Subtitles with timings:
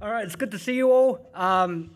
[0.00, 1.28] All right, it's good to see you all.
[1.34, 1.90] Um,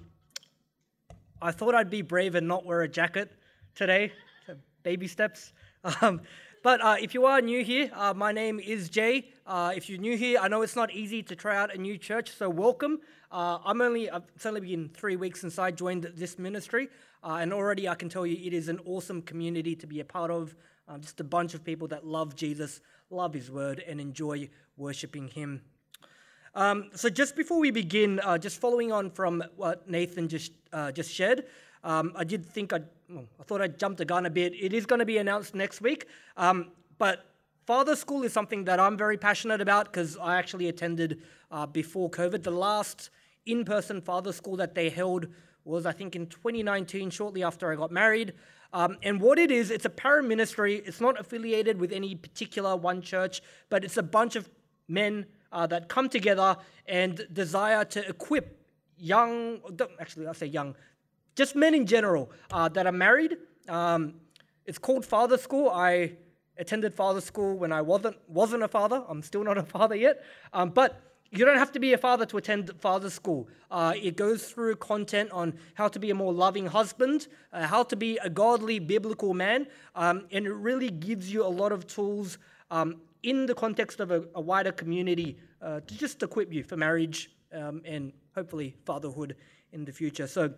[1.40, 3.30] I thought I'd be brave and not wear a jacket
[3.76, 4.12] today.
[4.44, 5.52] So baby steps.
[6.00, 6.20] Um,
[6.62, 9.26] but uh, if you are new here, uh, my name is Jay.
[9.44, 11.98] Uh, if you're new here, I know it's not easy to try out a new
[11.98, 13.00] church, so welcome.
[13.32, 16.88] Uh, I'm only I've, only been three weeks since I joined this ministry,
[17.24, 20.04] uh, and already I can tell you it is an awesome community to be a
[20.04, 20.54] part of.
[20.86, 22.80] Um, just a bunch of people that love Jesus,
[23.10, 25.62] love His Word, and enjoy worshiping Him.
[26.54, 30.92] Um, so just before we begin, uh, just following on from what Nathan just uh,
[30.92, 31.44] just shared,
[31.82, 34.52] um, I did think I, well, I thought I jumped the gun a bit.
[34.54, 37.26] It is going to be announced next week, um, but
[37.66, 42.10] Father School is something that I'm very passionate about because I actually attended uh, before
[42.10, 42.42] COVID.
[42.42, 43.10] The last
[43.46, 45.28] in-person Father School that they held
[45.64, 48.34] was, I think, in 2019, shortly after I got married.
[48.72, 50.86] Um, and what it is, it's a paraministry.
[50.86, 54.50] It's not affiliated with any particular one church, but it's a bunch of
[54.88, 56.56] men uh, that come together
[56.86, 58.58] and desire to equip
[58.96, 59.60] young,
[60.00, 60.74] actually, I say young,
[61.36, 63.36] just men in general uh, that are married.
[63.68, 64.14] Um,
[64.66, 65.70] it's called Father School.
[65.70, 66.12] I
[66.58, 69.04] attended Father School when I wasn't wasn't a father.
[69.08, 71.00] I'm still not a father yet, um, but
[71.30, 73.48] you don't have to be a father to attend Father School.
[73.70, 77.82] Uh, it goes through content on how to be a more loving husband, uh, how
[77.84, 81.86] to be a godly biblical man, um, and it really gives you a lot of
[81.86, 82.36] tools
[82.70, 86.76] um, in the context of a, a wider community uh, to just equip you for
[86.76, 89.36] marriage um, and hopefully fatherhood
[89.72, 90.26] in the future.
[90.26, 90.52] So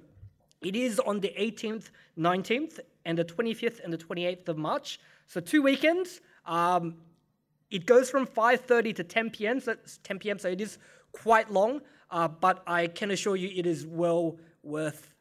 [0.62, 4.98] it is on the 18th, 19th, and the 25th and the 28th of March.
[5.26, 6.20] So two weekends.
[6.46, 6.96] Um,
[7.70, 9.60] it goes from 5:30 to 10 p.m.
[9.60, 10.38] So 10 p.m.
[10.38, 10.78] So it is
[11.12, 15.14] quite long, uh, but I can assure you it is well worth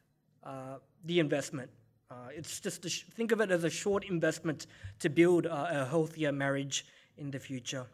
[0.44, 1.70] uh, the investment.
[2.10, 4.66] Uh, it's just sh- think of it as a short investment
[5.00, 6.86] to build uh, a healthier marriage
[7.18, 7.86] in the future.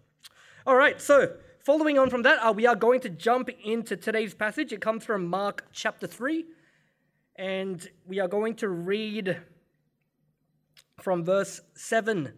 [0.66, 4.34] All right, so following on from that, uh, we are going to jump into today's
[4.34, 4.72] passage.
[4.72, 6.44] It comes from Mark chapter 3,
[7.36, 9.38] and we are going to read
[11.00, 12.32] from verse 7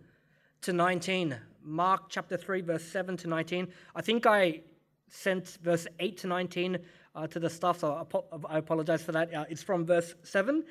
[0.62, 1.36] to 19.
[1.64, 3.68] Mark chapter 3, verse 7 to 19.
[3.94, 4.60] I think I
[5.08, 6.78] sent verse 8 to 19
[7.14, 8.06] uh, to the staff, so
[8.48, 9.34] I apologize for that.
[9.34, 10.64] Uh, it's from verse 7.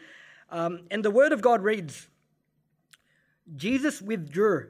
[0.50, 2.08] Um, and the word of God reads
[3.56, 4.70] Jesus withdrew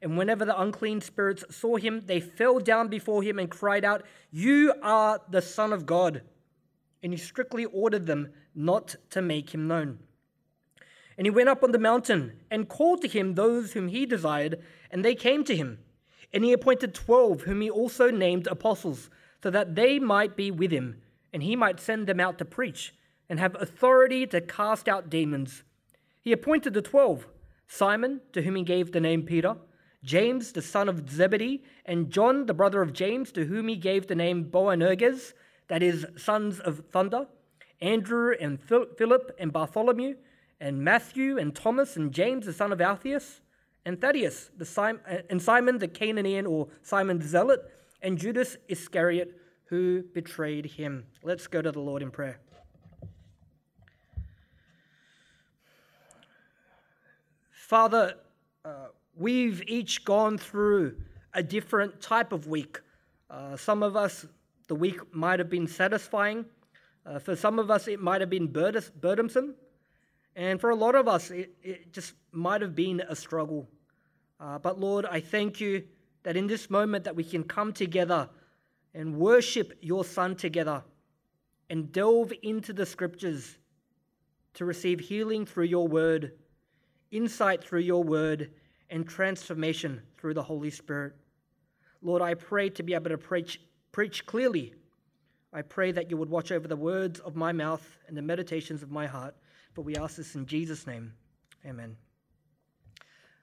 [0.00, 4.04] And whenever the unclean spirits saw him, they fell down before him and cried out,
[4.30, 6.22] You are the Son of God.
[7.02, 9.98] And he strictly ordered them not to make him known.
[11.16, 14.62] And he went up on the mountain and called to him those whom he desired,
[14.90, 15.78] and they came to him.
[16.32, 19.10] And he appointed twelve, whom he also named apostles,
[19.42, 21.00] so that they might be with him,
[21.32, 22.94] and he might send them out to preach,
[23.28, 25.64] and have authority to cast out demons.
[26.20, 27.26] He appointed the twelve
[27.66, 29.56] Simon, to whom he gave the name Peter
[30.04, 34.06] James, the son of Zebedee, and John, the brother of James, to whom he gave
[34.06, 35.34] the name Boanerges,
[35.68, 37.26] that is, sons of thunder,
[37.80, 40.14] Andrew and Philip and Bartholomew,
[40.60, 43.40] and Matthew and Thomas and James, the son of Alphaeus,
[43.84, 45.00] and Thaddeus, the Simon,
[45.30, 47.70] and Simon the Canaanian or Simon the Zealot,
[48.02, 51.04] and Judas Iscariot, who betrayed him.
[51.22, 52.38] Let's go to the Lord in prayer.
[57.50, 58.14] Father,
[58.64, 58.86] uh,
[59.18, 60.94] We've each gone through
[61.34, 62.78] a different type of week.
[63.28, 64.24] Uh, some of us,
[64.68, 66.44] the week might have been satisfying.
[67.04, 69.56] Uh, for some of us, it might have been burdensome.
[70.36, 73.68] And for a lot of us, it, it just might have been a struggle.
[74.38, 75.82] Uh, but Lord, I thank you
[76.22, 78.28] that in this moment that we can come together
[78.94, 80.84] and worship your Son together
[81.70, 83.58] and delve into the scriptures
[84.54, 86.34] to receive healing through your word,
[87.10, 88.52] insight through your word,
[88.90, 91.14] and transformation through the Holy Spirit.
[92.02, 93.60] Lord, I pray to be able to preach,
[93.92, 94.74] preach clearly.
[95.52, 98.82] I pray that you would watch over the words of my mouth and the meditations
[98.82, 99.34] of my heart.
[99.74, 101.12] But we ask this in Jesus' name.
[101.66, 101.96] Amen.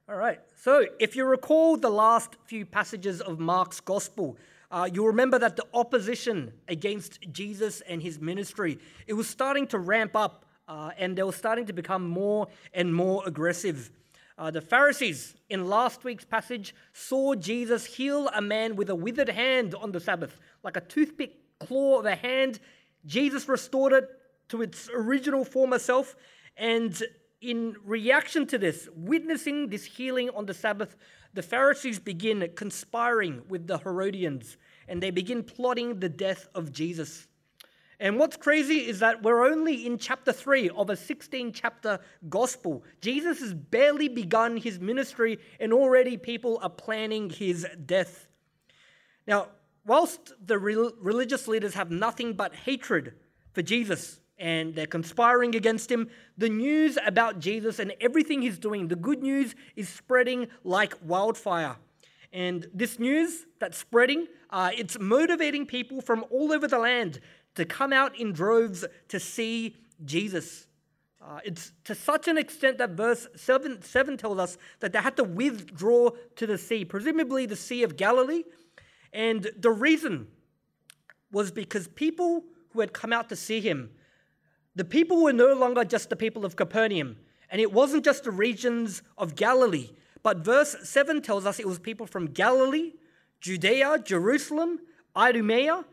[0.08, 4.38] All right, so if you recall the last few passages of Mark's gospel,
[4.70, 8.78] uh, you'll remember that the opposition against Jesus and his ministry,
[9.08, 12.94] it was starting to ramp up uh, and they were starting to become more and
[12.94, 13.90] more aggressive.
[14.38, 19.30] Uh, the Pharisees in last week's passage saw Jesus heal a man with a withered
[19.30, 22.60] hand on the Sabbath, like a toothpick claw of a hand
[23.06, 24.10] Jesus restored it
[24.50, 26.16] to its original former self.
[26.58, 27.02] And
[27.42, 30.96] in reaction to this, witnessing this healing on the Sabbath,
[31.34, 37.28] the Pharisees begin conspiring with the Herodians and they begin plotting the death of Jesus.
[38.00, 42.84] And what's crazy is that we're only in chapter 3 of a 16 chapter gospel.
[43.02, 48.28] Jesus has barely begun his ministry, and already people are planning his death.
[49.28, 49.48] Now,
[49.86, 53.14] whilst the re- religious leaders have nothing but hatred
[53.54, 58.90] for Jesus and they're conspiring against him, the news about Jesus and everything he's doing,
[58.90, 61.78] the good news is spreading like wildfire.
[62.34, 67.22] And this news that's spreading, uh, it's motivating people from all over the land
[67.56, 70.68] to come out in droves to see Jesus.
[71.22, 75.18] Uh, it's to such an extent that verse 7, 7 tells us that they had
[75.18, 78.44] to withdraw to the sea, presumably the Sea of Galilee.
[79.12, 80.28] And the reason
[81.32, 82.44] was because people
[82.74, 83.90] who had come out to see him,
[84.76, 87.16] the people were no longer just the people of Capernaum.
[87.50, 89.92] And it wasn't just the regions of Galilee,
[90.22, 92.94] but verse 7 tells us it was people from Galilee,
[93.40, 94.80] Judea, Jerusalem,
[95.16, 95.86] Idumea,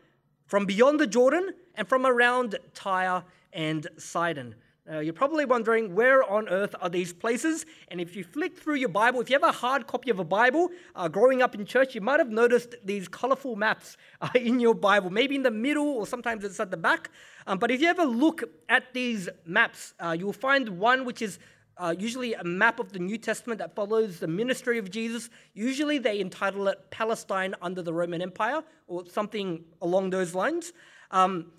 [0.45, 4.55] from beyond the Jordan and from around Tyre and Sidon.
[4.85, 7.65] Now, you're probably wondering where on earth are these places?
[7.87, 10.25] And if you flick through your Bible, if you have a hard copy of a
[10.25, 14.59] Bible, uh, growing up in church, you might have noticed these colorful maps uh, in
[14.59, 17.11] your Bible, maybe in the middle or sometimes it's at the back.
[17.47, 21.39] Um, but if you ever look at these maps, uh, you'll find one which is
[21.77, 25.29] uh, usually a map of the New Testament that follows the ministry of Jesus.
[25.53, 30.73] Usually they entitle it Palestine under the Roman Empire or something along those lines.
[31.11, 31.51] Um,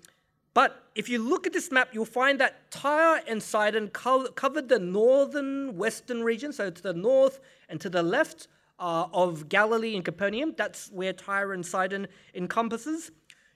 [0.53, 4.69] but if you look at this map, you'll find that Tyre and Sidon co- covered
[4.69, 8.47] the northern western region, so to the north and to the left
[8.79, 10.53] uh, of Galilee and Capernaum.
[10.55, 13.11] That's where Tyre and Sidon encompasses.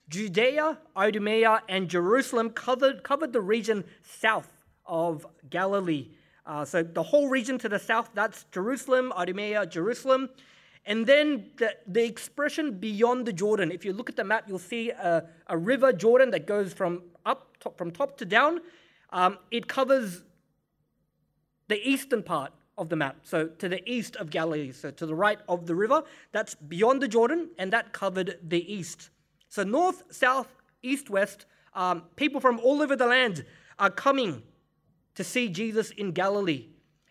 [0.09, 4.51] Judea, Idumea, and Jerusalem covered, covered the region south
[4.85, 6.09] of Galilee.
[6.45, 10.29] Uh, so the whole region to the south, that's Jerusalem, Idumea, Jerusalem.
[10.85, 14.59] And then the, the expression beyond the Jordan, if you look at the map, you'll
[14.59, 18.61] see a, a river, Jordan, that goes from up, top, from top to down.
[19.11, 20.23] Um, it covers
[21.67, 25.13] the eastern part of the map, so to the east of Galilee, so to the
[25.13, 26.01] right of the river.
[26.31, 29.09] That's beyond the Jordan, and that covered the east.
[29.49, 30.47] So north, south,
[30.81, 33.45] east, west, um, people from all over the land
[33.77, 34.43] are coming
[35.19, 36.67] to see Jesus in Galilee.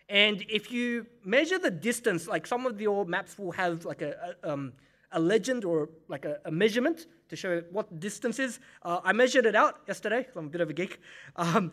[0.08, 4.34] And if you measure the distance, like some of your maps will have like a,
[4.42, 4.72] a, um,
[5.12, 8.60] a legend or like a, a, measurement to show what distance is.
[8.80, 10.98] Uh, I measured it out yesterday, I'm a bit of a geek.
[11.36, 11.72] Um,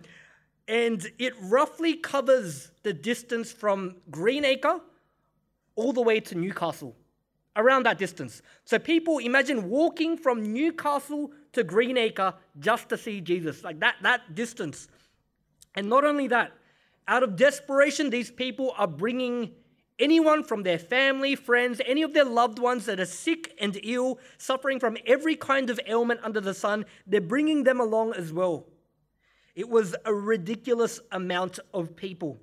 [0.68, 4.82] and it roughly covers the distance from Greenacre
[5.76, 6.98] all the way to Newcastle,
[7.56, 8.42] around that distance.
[8.66, 14.36] So people imagine walking from Newcastle to Greenacre just to see Jesus, like that, that
[14.36, 14.90] distance.
[15.76, 16.54] And not only that,
[17.08, 19.52] out of desperation, these people are bringing
[20.00, 24.20] anyone from their family, friends, any of their loved ones that are sick and ill,
[24.38, 28.66] suffering from every kind of ailment under the sun, they're bringing them along as well.
[29.56, 32.40] It was a ridiculous amount of people.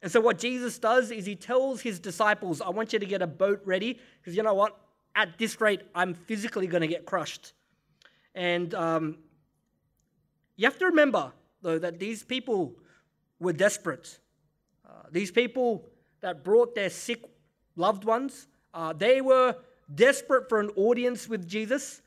[0.00, 3.22] And so, what Jesus does is he tells his disciples, I want you to get
[3.22, 4.78] a boat ready, because you know what?
[5.14, 7.52] At this rate, I'm physically going to get crushed.
[8.34, 9.18] And um,
[10.56, 12.74] you have to remember, though, that these people
[13.38, 14.18] were desperate.
[14.86, 15.88] Uh, these people
[16.20, 17.24] that brought their sick
[17.76, 19.56] loved ones, uh, they were
[19.94, 22.02] desperate for an audience with Jesus.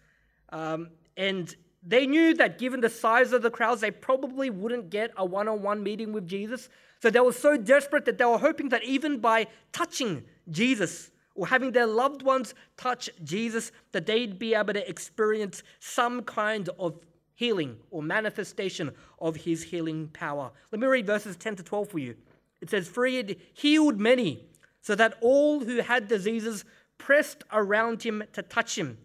[0.50, 5.12] Um, and they knew that given the size of the crowds, they probably wouldn't get
[5.18, 6.70] a one on one meeting with Jesus.
[7.02, 11.48] So they were so desperate that they were hoping that even by touching Jesus or
[11.48, 17.00] having their loved ones touch Jesus, that they'd be able to experience some kind of
[17.36, 20.52] healing or manifestation of his healing power.
[20.72, 22.16] Let me read verses 10 to 12 for you.
[22.62, 24.46] It says, For he had healed many,
[24.82, 26.66] so that all who had diseases
[26.98, 28.98] pressed around him to touch him.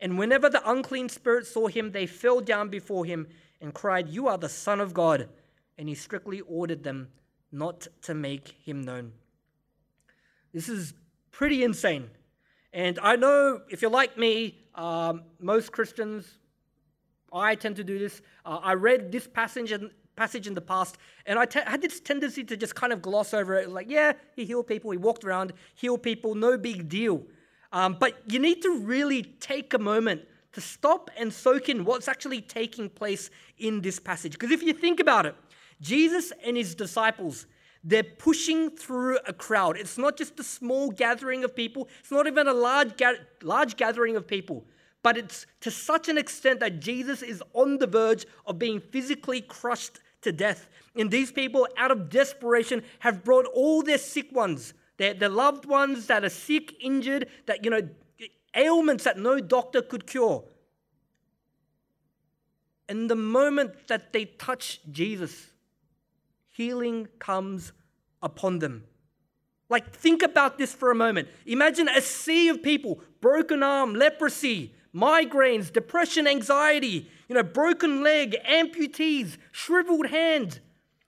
[0.00, 3.26] And whenever the unclean spirits saw him, they fell down before him
[3.60, 5.28] and cried, You are the Son of God.
[5.76, 7.08] And he strictly ordered them
[7.52, 9.12] not to make him known.
[10.52, 10.94] This is
[11.30, 12.10] pretty insane.
[12.72, 16.38] And I know if you're like me, um, most Christians
[17.32, 18.22] I tend to do this.
[18.44, 22.00] Uh, I read this passage in, passage in the past, and I te- had this
[22.00, 23.70] tendency to just kind of gloss over it.
[23.70, 27.22] Like, yeah, he healed people, he walked around, healed people, no big deal.
[27.72, 30.22] Um, but you need to really take a moment
[30.52, 34.32] to stop and soak in what's actually taking place in this passage.
[34.32, 35.36] Because if you think about it,
[35.80, 37.46] Jesus and his disciples,
[37.84, 39.78] they're pushing through a crowd.
[39.78, 43.76] It's not just a small gathering of people, it's not even a large, ga- large
[43.76, 44.66] gathering of people
[45.02, 49.40] but it's to such an extent that Jesus is on the verge of being physically
[49.40, 50.68] crushed to death.
[50.94, 55.64] And these people, out of desperation, have brought all their sick ones, their, their loved
[55.64, 57.88] ones that are sick, injured, that, you know,
[58.54, 60.44] ailments that no doctor could cure.
[62.88, 65.50] And the moment that they touch Jesus,
[66.48, 67.72] healing comes
[68.20, 68.84] upon them.
[69.68, 71.28] Like, think about this for a moment.
[71.46, 78.36] Imagine a sea of people broken arm, leprosy, migraines, depression, anxiety, you know, broken leg,
[78.48, 80.60] amputees, shriveled hand.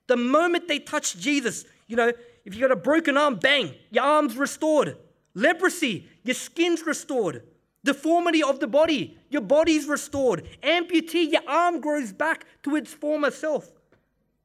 [0.07, 2.11] The moment they touch Jesus, you know,
[2.45, 4.97] if you got a broken arm, bang, your arm's restored.
[5.33, 7.43] Leprosy, your skin's restored.
[7.83, 10.47] Deformity of the body, your body's restored.
[10.61, 13.71] Amputee, your arm grows back to its former self.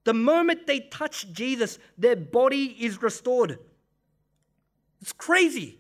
[0.05, 3.59] The moment they touch Jesus, their body is restored.
[5.01, 5.79] It's crazy.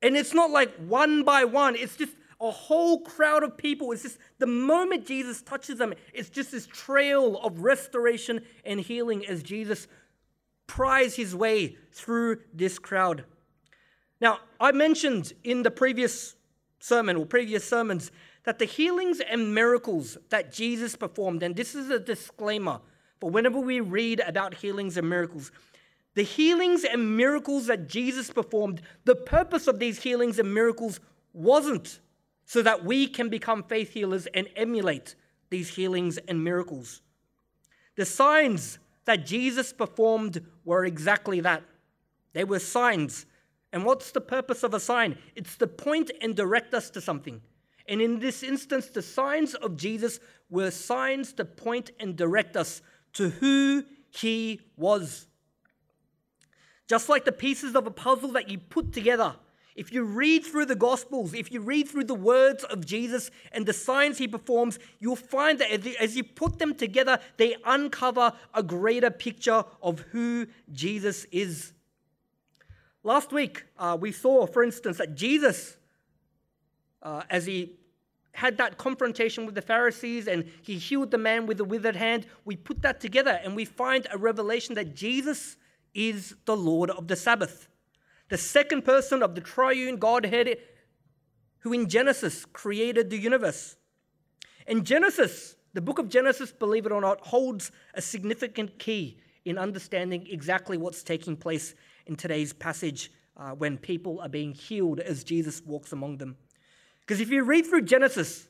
[0.00, 2.12] And it's not like one by one, it's just
[2.42, 3.92] a whole crowd of people.
[3.92, 9.24] It's just the moment Jesus touches them, it's just this trail of restoration and healing
[9.26, 9.86] as Jesus
[10.66, 13.24] pries his way through this crowd.
[14.20, 16.34] Now, I mentioned in the previous
[16.80, 18.10] sermon or previous sermons
[18.44, 22.80] that the healings and miracles that Jesus performed, and this is a disclaimer
[23.20, 25.52] for whenever we read about healings and miracles,
[26.14, 30.98] the healings and miracles that Jesus performed, the purpose of these healings and miracles
[31.32, 32.00] wasn't
[32.52, 35.14] so that we can become faith healers and emulate
[35.48, 37.00] these healings and miracles.
[37.96, 41.62] The signs that Jesus performed were exactly that.
[42.34, 43.24] They were signs.
[43.72, 45.16] And what's the purpose of a sign?
[45.34, 47.40] It's to point and direct us to something.
[47.88, 52.82] And in this instance, the signs of Jesus were signs to point and direct us
[53.14, 55.26] to who he was.
[56.86, 59.36] Just like the pieces of a puzzle that you put together.
[59.74, 63.64] If you read through the Gospels, if you read through the words of Jesus and
[63.64, 68.62] the signs he performs, you'll find that as you put them together, they uncover a
[68.62, 71.72] greater picture of who Jesus is.
[73.02, 75.76] Last week, uh, we saw, for instance, that Jesus,
[77.02, 77.78] uh, as he
[78.34, 82.26] had that confrontation with the Pharisees and he healed the man with the withered hand,
[82.44, 85.56] we put that together and we find a revelation that Jesus
[85.94, 87.68] is the Lord of the Sabbath,
[88.32, 90.56] the second person of the triune Godhead
[91.58, 93.76] who in Genesis created the universe.
[94.66, 99.58] In Genesis, the book of Genesis, believe it or not, holds a significant key in
[99.58, 101.74] understanding exactly what's taking place
[102.06, 106.38] in today's passage uh, when people are being healed as Jesus walks among them.
[107.00, 108.48] Because if you read through Genesis,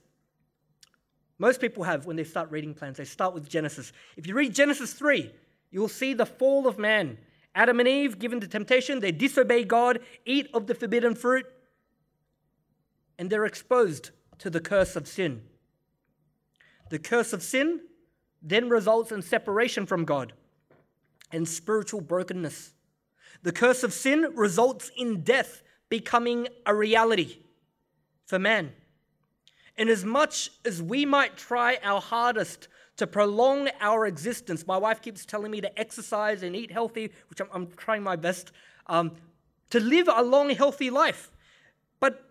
[1.41, 3.93] most people have when they start reading plans, they start with Genesis.
[4.17, 5.29] If you read Genesis 3,
[5.73, 7.19] you will see the fall of man
[7.55, 11.47] Adam and Eve, given the temptation, they disobey God, eat of the forbidden fruit,
[13.19, 15.43] and they're exposed to the curse of sin.
[16.91, 17.81] The curse of sin
[18.43, 20.33] then results in separation from God
[21.31, 22.73] and spiritual brokenness.
[23.43, 27.39] The curse of sin results in death becoming a reality
[28.27, 28.73] for man.
[29.77, 34.67] And as much as we might try our hardest to prolong our existence.
[34.67, 38.17] My wife keeps telling me to exercise and eat healthy, which I'm, I'm trying my
[38.17, 38.53] best,
[38.87, 39.13] um,
[39.71, 41.31] to live a long, healthy life.
[42.01, 42.23] But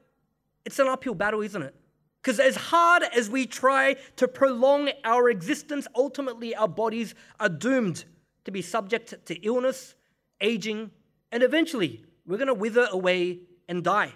[0.65, 1.75] it's an uphill battle, isn't it?
[2.21, 8.05] Because as hard as we try to prolong our existence, ultimately our bodies are doomed
[8.45, 9.95] to be subject to illness,
[10.39, 10.91] aging,
[11.31, 14.13] and eventually we're going to wither away and die.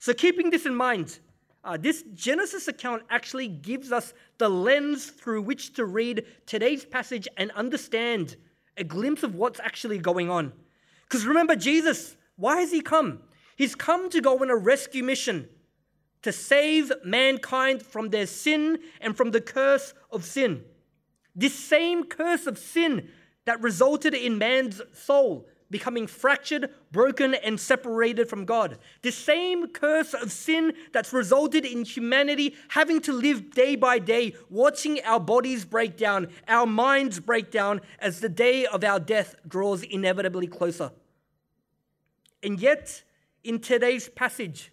[0.00, 1.18] So, keeping this in mind,
[1.66, 7.26] uh, this Genesis account actually gives us the lens through which to read today's passage
[7.36, 8.36] and understand
[8.76, 10.52] a glimpse of what's actually going on.
[11.02, 13.20] Because remember, Jesus, why has he come?
[13.56, 15.48] He's come to go on a rescue mission
[16.22, 20.64] to save mankind from their sin and from the curse of sin.
[21.34, 23.08] This same curse of sin
[23.44, 28.78] that resulted in man's soul becoming fractured, broken, and separated from God.
[29.02, 34.34] The same curse of sin that's resulted in humanity having to live day by day,
[34.48, 39.34] watching our bodies break down, our minds break down as the day of our death
[39.46, 40.92] draws inevitably closer.
[42.42, 43.02] And yet,
[43.42, 44.72] in today's passage,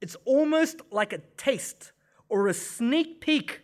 [0.00, 1.92] it's almost like a taste
[2.28, 3.62] or a sneak peek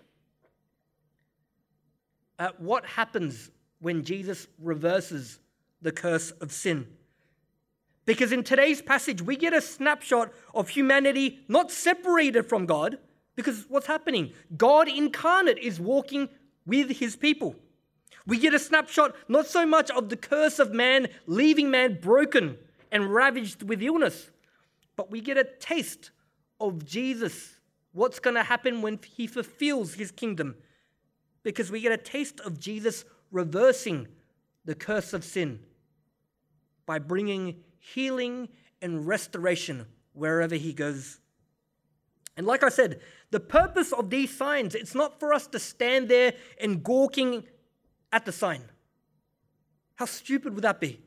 [2.39, 5.39] at what happens when Jesus reverses
[5.85, 6.89] the curse of sin.
[8.07, 12.99] Because in today's passage, we get a snapshot of humanity not separated from God,
[13.37, 14.33] because what's happening?
[14.57, 16.29] God incarnate is walking
[16.67, 17.55] with his people.
[18.27, 22.57] We get a snapshot not so much of the curse of man leaving man broken
[22.91, 24.31] and ravaged with illness,
[24.97, 26.11] but we get a taste
[26.61, 27.57] of Jesus,
[27.93, 30.55] what's going to happen when he fulfills his kingdom.
[31.43, 34.09] Because we get a taste of Jesus reversing
[34.65, 35.59] the curse of sin
[36.87, 38.49] by bringing healing
[38.81, 41.21] and restoration wherever he goes.
[42.37, 43.01] And like I said,
[43.31, 47.45] the purpose of these signs, it's not for us to stand there and gawking
[48.13, 48.63] at the sign.
[49.97, 51.01] How stupid would that be?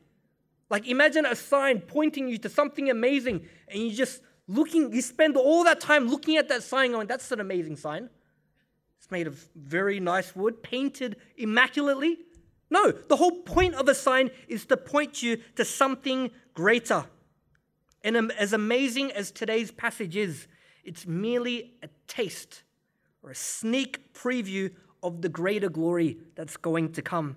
[0.70, 5.36] Like imagine a sign pointing you to something amazing and you just looking, you spend
[5.36, 8.08] all that time looking at that sign going, that's an amazing sign.
[8.98, 12.18] It's made of very nice wood, painted immaculately.
[12.70, 17.04] No, the whole point of a sign is to point you to something greater.
[18.04, 20.46] And as amazing as today's passage is,
[20.84, 22.62] it's merely a taste
[23.22, 24.70] or a sneak preview
[25.02, 27.36] of the greater glory that's going to come.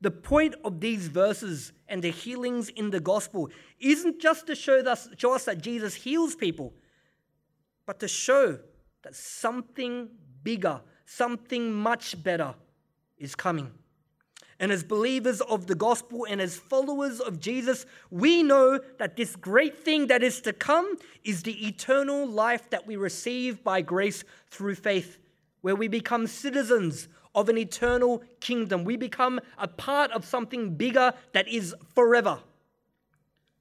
[0.00, 4.78] The point of these verses and the healings in the gospel isn't just to show
[4.78, 6.72] us, show us that Jesus heals people,
[7.84, 8.58] but to show
[9.02, 10.08] that something
[10.44, 12.54] bigger, something much better
[13.18, 13.72] is coming.
[14.60, 19.36] And as believers of the gospel and as followers of Jesus, we know that this
[19.36, 24.24] great thing that is to come is the eternal life that we receive by grace
[24.50, 25.18] through faith,
[25.60, 28.82] where we become citizens of an eternal kingdom.
[28.82, 32.40] We become a part of something bigger that is forever.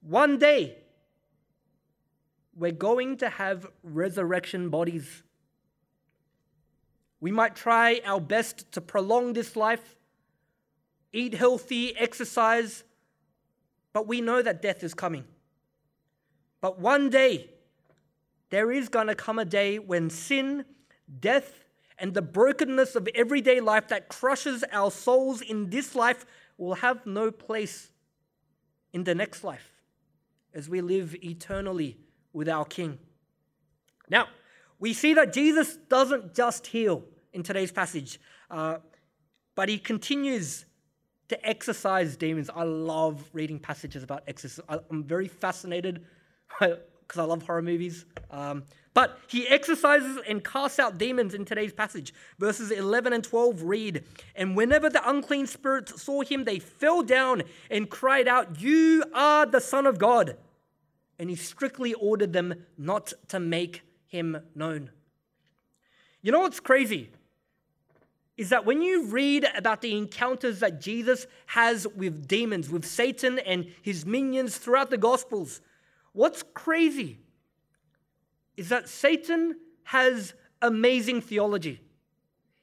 [0.01, 0.77] One day,
[2.55, 5.21] we're going to have resurrection bodies.
[7.19, 9.96] We might try our best to prolong this life,
[11.13, 12.83] eat healthy, exercise,
[13.93, 15.23] but we know that death is coming.
[16.61, 17.49] But one day,
[18.49, 20.65] there is going to come a day when sin,
[21.19, 21.65] death,
[21.99, 26.25] and the brokenness of everyday life that crushes our souls in this life
[26.57, 27.91] will have no place
[28.93, 29.71] in the next life
[30.53, 31.97] as we live eternally
[32.33, 32.97] with our King.
[34.09, 34.27] Now,
[34.79, 38.77] we see that Jesus doesn't just heal in today's passage, uh,
[39.55, 40.65] but he continues
[41.29, 42.49] to exorcise demons.
[42.53, 44.65] I love reading passages about exorcism.
[44.89, 46.05] I'm very fascinated
[46.59, 48.05] because I love horror movies.
[48.31, 52.13] Um, but he exorcises and casts out demons in today's passage.
[52.39, 54.03] Verses 11 and 12 read
[54.35, 59.45] And whenever the unclean spirits saw him, they fell down and cried out, You are
[59.45, 60.37] the Son of God.
[61.19, 64.89] And he strictly ordered them not to make him known.
[66.21, 67.11] You know what's crazy?
[68.37, 73.39] Is that when you read about the encounters that Jesus has with demons, with Satan
[73.39, 75.59] and his minions throughout the Gospels,
[76.13, 77.17] what's crazy
[78.55, 81.81] is that Satan has amazing theology.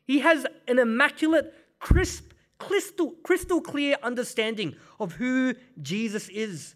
[0.07, 6.75] He has an immaculate, crisp, crystal, crystal clear understanding of who Jesus is.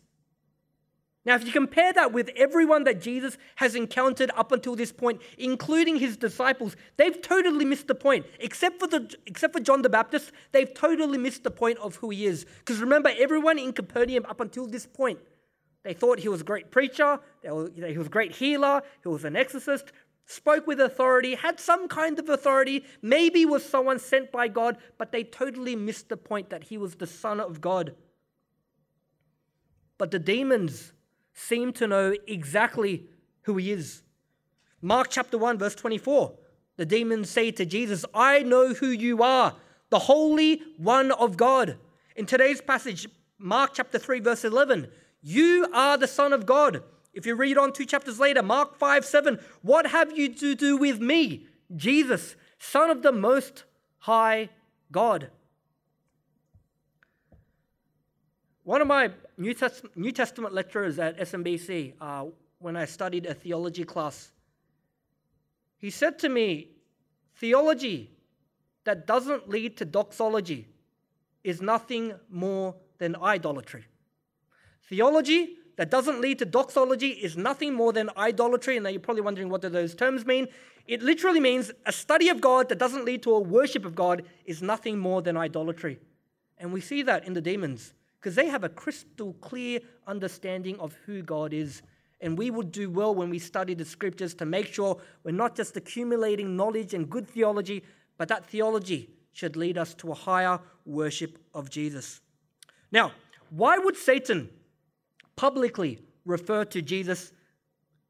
[1.29, 5.21] Now, if you compare that with everyone that Jesus has encountered up until this point,
[5.37, 8.25] including his disciples, they've totally missed the point.
[8.41, 12.09] Except for, the, except for John the Baptist, they've totally missed the point of who
[12.09, 12.47] he is.
[12.61, 15.19] Because remember, everyone in Capernaum up until this point
[15.85, 19.37] they thought he was a great preacher, he was a great healer, he was an
[19.37, 19.93] exorcist,
[20.25, 25.13] spoke with authority, had some kind of authority, maybe was someone sent by God, but
[25.13, 27.95] they totally missed the point that he was the Son of God.
[29.99, 30.93] But the demons
[31.39, 33.05] seem to know exactly
[33.43, 34.03] who he is.
[34.83, 36.35] Mark chapter 1, verse 24.
[36.77, 39.55] The demons say to Jesus, I know who you are,
[39.91, 41.79] the Holy One of God.
[42.17, 44.89] In today's passage, Mark chapter 3, verse 11,
[45.23, 46.83] you are the Son of God.
[47.13, 50.77] If you read on two chapters later, Mark 5 7, what have you to do
[50.77, 53.65] with me, Jesus, Son of the Most
[53.99, 54.51] High
[54.93, 55.31] God?
[58.65, 62.27] One of my New, Test- New Testament lecturers at SMBC, uh,
[62.59, 64.33] when I studied a theology class,
[65.79, 66.71] he said to me,
[67.37, 68.11] Theology
[68.83, 70.67] that doesn't lead to doxology
[71.45, 73.85] is nothing more than idolatry.
[74.89, 78.77] Theology that doesn't lead to doxology is nothing more than idolatry.
[78.77, 80.49] And now you're probably wondering what do those terms mean.
[80.89, 84.25] It literally means a study of God that doesn't lead to a worship of God
[84.47, 86.01] is nothing more than idolatry.
[86.59, 90.95] And we see that in the demons because they have a crystal clear understanding of
[91.07, 91.83] who God is.
[92.21, 95.55] And we would do well when we study the scriptures to make sure we're not
[95.55, 97.85] just accumulating knowledge and good theology,
[98.17, 102.21] but that theology should lead us to a higher worship of Jesus.
[102.91, 103.13] Now,
[103.51, 104.51] why would Satan
[105.37, 107.33] publicly refer to Jesus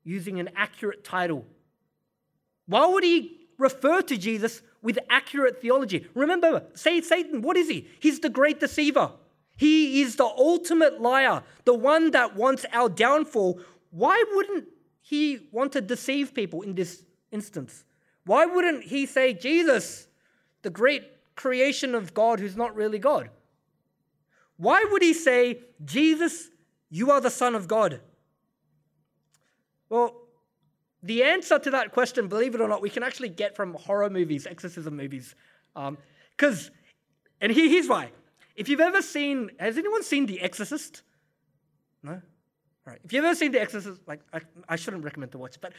[0.03, 1.45] using an accurate title.
[2.67, 6.07] Why would he refer to Jesus with accurate theology?
[6.15, 7.87] Remember, say Satan, what is he?
[8.01, 9.13] He's the great deceiver.
[9.59, 13.61] He is the ultimate liar, the one that wants our downfall.
[13.91, 14.69] Why wouldn't
[15.03, 17.85] he want to deceive people in this instance?
[18.25, 20.07] Why wouldn't he say, Jesus,
[20.63, 21.03] the great
[21.35, 23.31] creation of God who's not really God?
[24.59, 26.51] Why would he say, Jesus,
[26.89, 28.01] you are the Son of God?
[29.89, 30.15] Well,
[31.03, 34.11] the answer to that question, believe it or not, we can actually get from horror
[34.11, 35.35] movies, exorcism movies.
[35.75, 36.75] Because, um,
[37.41, 38.13] and here's why.
[38.59, 41.03] If you've ever seen, has anyone seen The Exorcist?
[42.03, 42.21] No?
[42.85, 42.99] Right.
[43.05, 45.75] If you've ever seen The Exorcist, like I, I shouldn't recommend to watch, but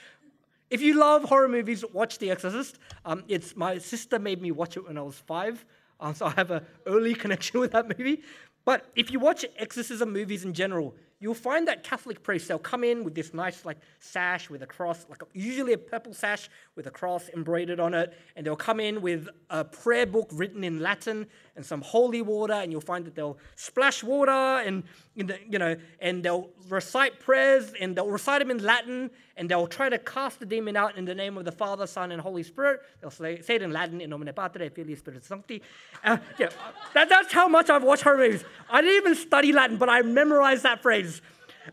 [0.69, 2.79] if you love horror movies, watch The Exorcist.
[3.03, 5.65] Um, it's my sister made me watch it when I was five,
[5.99, 8.23] um, so I have an early connection with that movie.
[8.63, 12.83] But if you watch exorcism movies in general, you'll find that Catholic priests, they'll come
[12.83, 16.87] in with this nice like sash with a cross, like usually a purple sash with
[16.87, 20.79] a cross embroidered on it, and they'll come in with a prayer book written in
[20.79, 21.27] Latin
[21.59, 26.23] and some holy water, and you'll find that they'll splash water and you know, and
[26.23, 30.45] they'll recite prayers and they'll recite them in Latin, and they'll try to cast the
[30.45, 32.79] demon out in the name of the Father, Son, and Holy Spirit.
[33.01, 35.61] They'll say, say it in Latin, in nomine Patri, Filii, Spiritus Sancti.
[36.01, 36.47] Uh, yeah,
[36.93, 38.45] that, that's how much I've watched horror movies.
[38.69, 41.21] I didn't even study Latin, but I memorized that phrase.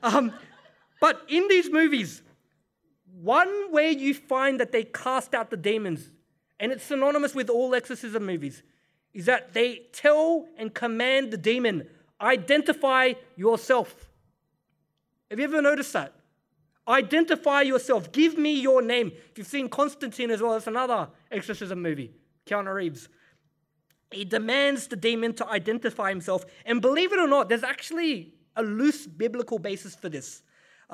[0.02, 0.32] Um,
[1.00, 2.22] but in these movies,
[3.22, 6.10] one way you find that they cast out the demons,
[6.58, 8.64] and it's synonymous with all exorcism movies,
[9.16, 11.88] is that they tell and command the demon,
[12.20, 14.10] identify yourself.
[15.30, 16.12] Have you ever noticed that?
[16.86, 18.12] Identify yourself.
[18.12, 19.10] Give me your name.
[19.30, 22.12] If you've seen Constantine as well, that's another exorcism movie,
[22.44, 23.08] Keanu Reeves.
[24.10, 26.44] He demands the demon to identify himself.
[26.66, 30.42] And believe it or not, there's actually a loose biblical basis for this.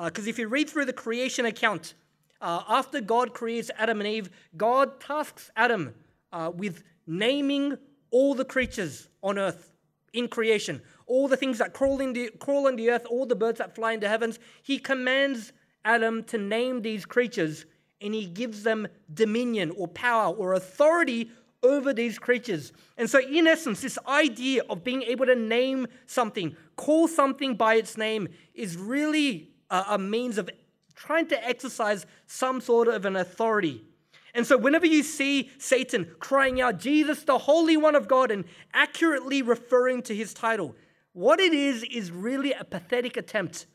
[0.01, 1.93] Because uh, if you read through the creation account,
[2.39, 5.93] uh, after God creates Adam and Eve, God tasks Adam
[6.31, 7.77] uh, with naming
[8.13, 9.71] all the creatures on earth
[10.13, 13.35] in creation, all the things that crawl in, the, crawl in the earth, all the
[13.35, 14.39] birds that fly in the heavens.
[14.61, 15.51] He commands
[15.83, 17.65] Adam to name these creatures
[17.99, 21.31] and he gives them dominion or power or authority
[21.63, 22.71] over these creatures.
[22.97, 27.75] And so, in essence, this idea of being able to name something, call something by
[27.75, 30.49] its name, is really a, a means of
[30.93, 33.83] trying to exercise some sort of an authority.
[34.33, 38.45] And so, whenever you see Satan crying out, Jesus, the Holy One of God, and
[38.73, 40.75] accurately referring to his title,
[41.13, 43.67] what it is is really a pathetic attempt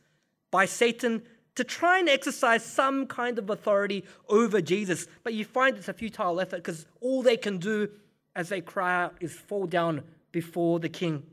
[0.50, 1.22] by Satan
[1.54, 5.06] to try and exercise some kind of authority over Jesus.
[5.22, 7.88] But you find it's a futile effort because all they can do
[8.34, 11.24] as they cry out is fall down before the king.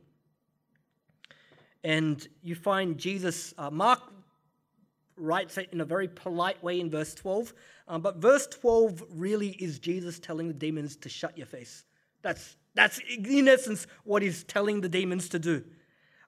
[1.83, 4.01] And you find Jesus, uh, Mark
[5.17, 7.53] writes it in a very polite way in verse 12.
[7.87, 11.83] Um, but verse 12 really is Jesus telling the demons to shut your face.
[12.21, 15.63] That's, that's in essence what he's telling the demons to do.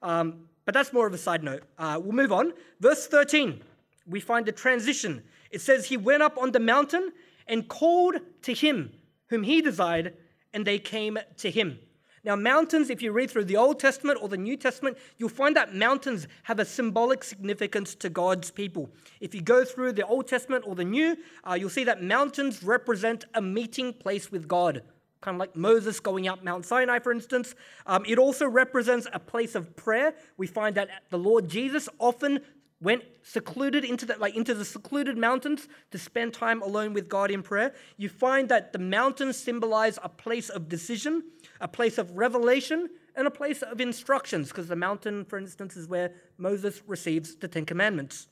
[0.01, 1.63] Um, but that's more of a side note.
[1.77, 2.53] Uh, we'll move on.
[2.79, 3.61] Verse 13
[4.07, 5.23] we find the transition.
[5.51, 7.11] It says, He went up on the mountain
[7.45, 8.91] and called to him
[9.29, 10.13] whom he desired,
[10.53, 11.79] and they came to him.
[12.23, 15.55] Now, mountains, if you read through the Old Testament or the New Testament, you'll find
[15.55, 18.89] that mountains have a symbolic significance to God's people.
[19.21, 22.63] If you go through the Old Testament or the New, uh, you'll see that mountains
[22.63, 24.81] represent a meeting place with God,
[25.21, 27.55] kind of like Moses going up Mount Sinai, for instance.
[27.85, 30.13] Um, it also represents a place of prayer.
[30.37, 32.41] We find that the Lord Jesus often
[32.79, 37.31] went secluded into the, like into the secluded mountains to spend time alone with God
[37.31, 41.23] in prayer, you find that the mountains symbolize a place of decision,
[41.59, 45.87] a place of revelation, and a place of instructions, because the mountain, for instance, is
[45.87, 48.27] where Moses receives the Ten Commandments.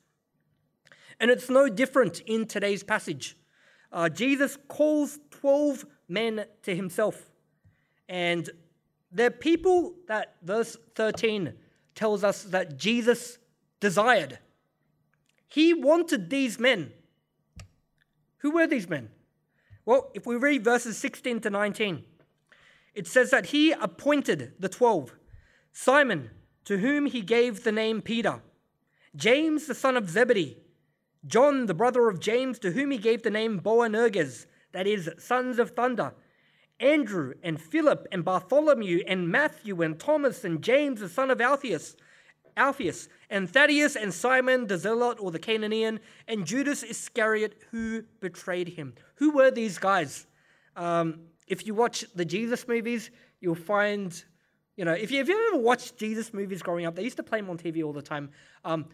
[1.19, 3.35] And it's no different in today's passage.
[3.91, 7.31] Uh, Jesus calls 12 men to himself.
[8.07, 8.49] And
[9.11, 11.53] they're people that verse 13
[11.95, 13.39] tells us that Jesus
[13.79, 14.39] desired.
[15.47, 16.91] He wanted these men.
[18.39, 19.09] Who were these men?
[19.85, 22.03] Well, if we read verses 16 to 19,
[22.95, 25.13] it says that he appointed the twelve
[25.71, 26.31] Simon,
[26.63, 28.41] to whom he gave the name Peter,
[29.15, 30.57] James, the son of Zebedee,
[31.25, 35.59] John, the brother of James, to whom he gave the name Boanerges, that is, sons
[35.59, 36.13] of thunder,
[36.79, 41.95] Andrew and Philip and Bartholomew and Matthew and Thomas and James, the son of Alphaeus,
[42.57, 48.69] Alphaeus, and Thaddeus, and Simon the Zealot or the Canaanian, and Judas Iscariot who betrayed
[48.69, 48.93] him.
[49.15, 50.27] Who were these guys?
[50.75, 54.23] Um, if you watch the Jesus movies, you'll find,
[54.75, 57.39] you know, if, you, you ever watched Jesus movies growing up, they used to play
[57.39, 58.31] them on TV all the time.
[58.63, 58.85] Um,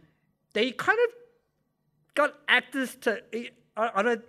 [0.54, 1.14] they kind of
[2.14, 3.22] got actors to,
[3.78, 4.22] I, I don't,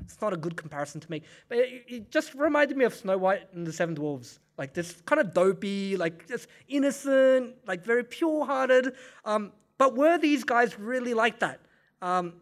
[0.00, 3.16] it's not a good comparison to make, but it, it just reminded me of Snow
[3.16, 8.04] White and the Seven Dwarfs like this kind of dopey, like just innocent, like very
[8.04, 8.94] pure hearted.
[9.24, 11.60] Um, but were these guys really like that?
[12.00, 12.34] Um,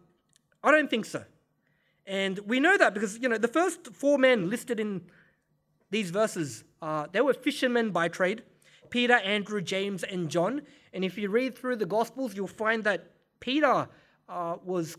[0.63, 1.23] I don't think so.
[2.05, 5.01] And we know that because, you know, the first four men listed in
[5.89, 8.43] these verses, uh, they were fishermen by trade
[8.89, 10.61] Peter, Andrew, James, and John.
[10.93, 13.87] And if you read through the Gospels, you'll find that Peter
[14.27, 14.97] uh, was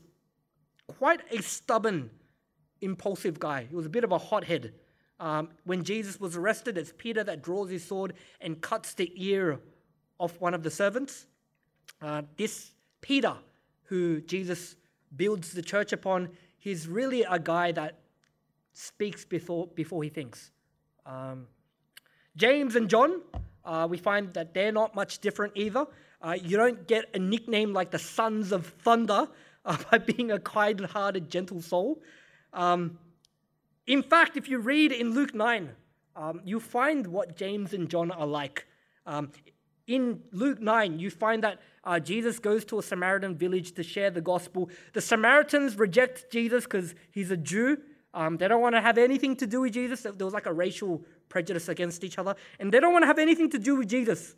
[0.87, 2.11] quite a stubborn,
[2.81, 3.67] impulsive guy.
[3.69, 4.73] He was a bit of a hothead.
[5.21, 9.61] Um, when Jesus was arrested, it's Peter that draws his sword and cuts the ear
[10.19, 11.27] off one of the servants.
[12.01, 13.37] Uh, this Peter,
[13.85, 14.75] who Jesus
[15.15, 16.31] builds the church upon,
[16.63, 17.99] he's really a guy that
[18.73, 20.53] speaks before, before he thinks.
[21.05, 21.49] Um,
[22.37, 23.21] James and John,
[23.65, 25.87] uh, we find that they're not much different either.
[26.23, 29.27] Uh, you don't get a nickname like the Sons of Thunder
[29.65, 32.01] uh, by being a kind hearted, gentle soul.
[32.53, 32.97] Um,
[33.89, 35.69] in fact, if you read in Luke 9,
[36.15, 38.67] um, you find what James and John are like.
[39.05, 39.33] Um,
[39.87, 44.11] in Luke 9, you find that uh, Jesus goes to a Samaritan village to share
[44.11, 44.71] the gospel.
[44.93, 47.79] The Samaritans reject Jesus because he's a Jew.
[48.15, 50.03] Um, they don't want to have anything to do with Jesus.
[50.03, 52.37] There was like a racial prejudice against each other.
[52.61, 54.37] And they don't want to have anything to do with Jesus.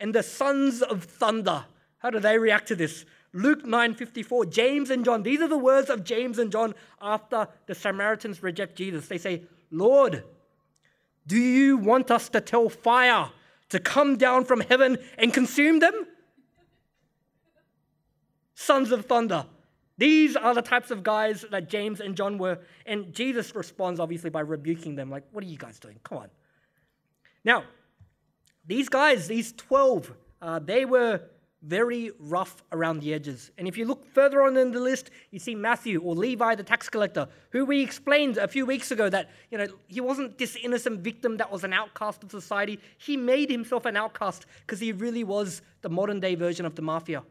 [0.00, 1.64] And the sons of thunder,
[1.98, 3.04] how do they react to this?
[3.32, 5.22] Luke 9:54, James and John.
[5.22, 9.08] These are the words of James and John after the Samaritans reject Jesus.
[9.08, 10.24] They say, "Lord,
[11.26, 13.30] do you want us to tell fire
[13.70, 16.06] to come down from heaven and consume them?"
[18.54, 19.46] Sons of thunder.
[19.96, 22.58] These are the types of guys that James and John were.
[22.84, 26.00] And Jesus responds, obviously, by rebuking them, like, What are you guys doing?
[26.02, 26.30] Come on.
[27.44, 27.64] Now,
[28.66, 31.20] these guys, these 12, uh, they were
[31.66, 33.50] very rough around the edges.
[33.56, 36.62] And if you look further on in the list, you see Matthew or Levi, the
[36.62, 40.56] tax collector, who we explained a few weeks ago that, you know, he wasn't this
[40.62, 42.78] innocent victim that was an outcast of society.
[42.98, 46.82] He made himself an outcast because he really was the modern day version of the
[46.82, 47.22] mafia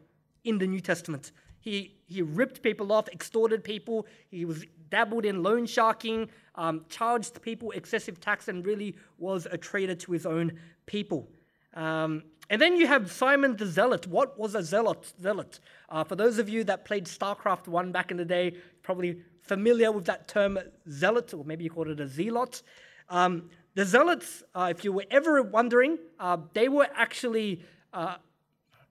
[0.42, 1.30] in the New Testament.
[1.60, 7.40] He, he ripped people off, extorted people, he was dabbled in loan sharking, um, charged
[7.40, 11.28] people excessive tax, and really was a traitor to his own people.
[11.74, 14.06] Um, and then you have Simon the Zealot.
[14.06, 15.12] What was a zealot?
[15.22, 15.60] Zealot.
[15.88, 19.90] Uh, for those of you that played StarCraft 1 back in the day, probably familiar
[19.90, 22.62] with that term zealot, or maybe you called it a zealot.
[23.08, 28.16] Um, the zealots, uh, if you were ever wondering, uh, they were actually uh,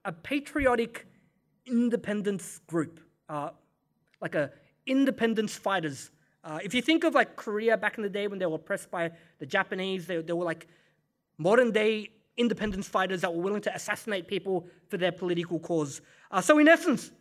[0.03, 1.07] a patriotic
[1.65, 3.49] independence group, uh,
[4.21, 4.51] like a
[4.85, 6.11] independence fighters.
[6.43, 8.91] Uh, if you think of like Korea back in the day when they were oppressed
[8.91, 10.67] by the Japanese, they, they were like
[11.37, 16.01] modern day independence fighters that were willing to assassinate people for their political cause.
[16.31, 17.11] Uh, so, in essence,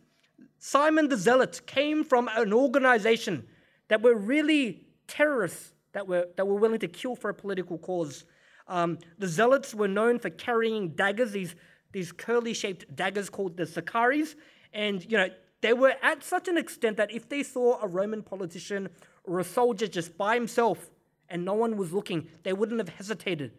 [0.59, 3.47] Simon the Zealot came from an organization
[3.89, 8.25] that were really terrorists that were, that were willing to kill for a political cause.
[8.67, 11.55] Um, the Zealots were known for carrying daggers, these
[11.93, 14.25] these curly shaped daggers called the Sicarii.
[14.73, 15.29] And, you know,
[15.61, 18.89] they were at such an extent that if they saw a Roman politician
[19.23, 20.89] or a soldier just by himself
[21.29, 23.51] and no one was looking, they wouldn't have hesitated.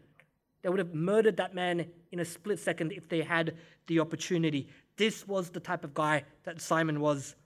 [0.65, 3.55] They would have murdered that man in a split second if they had
[3.87, 4.71] the opportunity.
[4.97, 7.37] This was the type of guy that Simon was.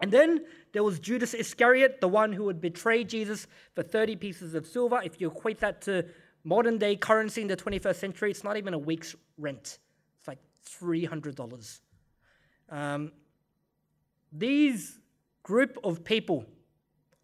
[0.00, 4.54] And then there was Judas Iscariot, the one who would betray Jesus for 30 pieces
[4.56, 5.00] of silver.
[5.00, 6.06] If you equate that to
[6.42, 9.78] modern day currency in the 21st century, it's not even a week's rent.
[10.18, 11.80] it's like $300.
[12.68, 13.12] Um,
[14.32, 14.98] these
[15.44, 16.46] group of people,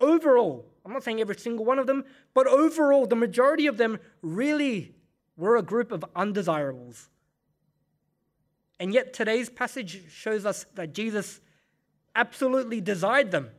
[0.00, 3.98] overall, I'm not saying every single one of them, but overall, the majority of them
[4.22, 4.94] really
[5.40, 7.08] were a group of undesirables.
[8.78, 11.40] And yet, today's passage shows us that Jesus
[12.14, 13.50] absolutely desired them.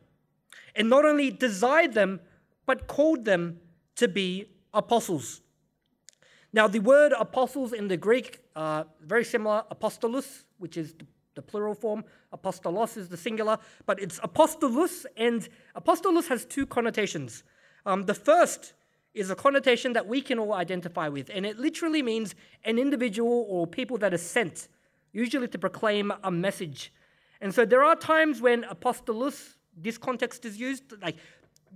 [0.74, 2.20] And not only desired them,
[2.66, 3.58] but called them
[3.96, 5.40] to be apostles.
[6.52, 11.42] Now, the word apostles in the Greek, uh, very similar, apostolos, which is the, the
[11.42, 17.42] plural form, apostolos is the singular, but it's apostolos, and apostolos has two connotations.
[17.86, 18.74] Um, the first
[19.14, 23.46] is a connotation that we can all identify with, and it literally means an individual
[23.48, 24.68] or people that are sent,
[25.12, 26.92] usually to proclaim a message.
[27.40, 31.16] And so there are times when apostolos, this context is used, like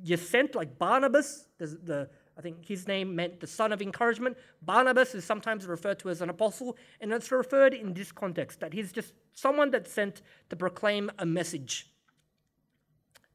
[0.02, 4.36] you're sent, like Barnabas, the, the I think his name meant the son of encouragement.
[4.60, 8.74] Barnabas is sometimes referred to as an apostle, and it's referred in this context that
[8.74, 10.20] he's just someone that's sent
[10.50, 11.90] to proclaim a message.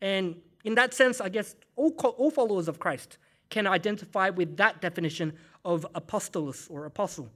[0.02, 3.18] And in that sense, I guess all, all followers of Christ
[3.52, 5.34] can identify with that definition
[5.64, 7.30] of apostolos or apostle.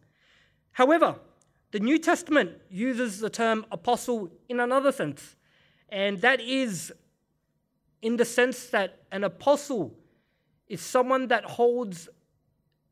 [0.72, 1.20] However,
[1.72, 5.36] the New Testament uses the term apostle in another sense,
[5.90, 6.92] and that is
[8.02, 9.94] in the sense that an apostle
[10.68, 12.10] is someone that holds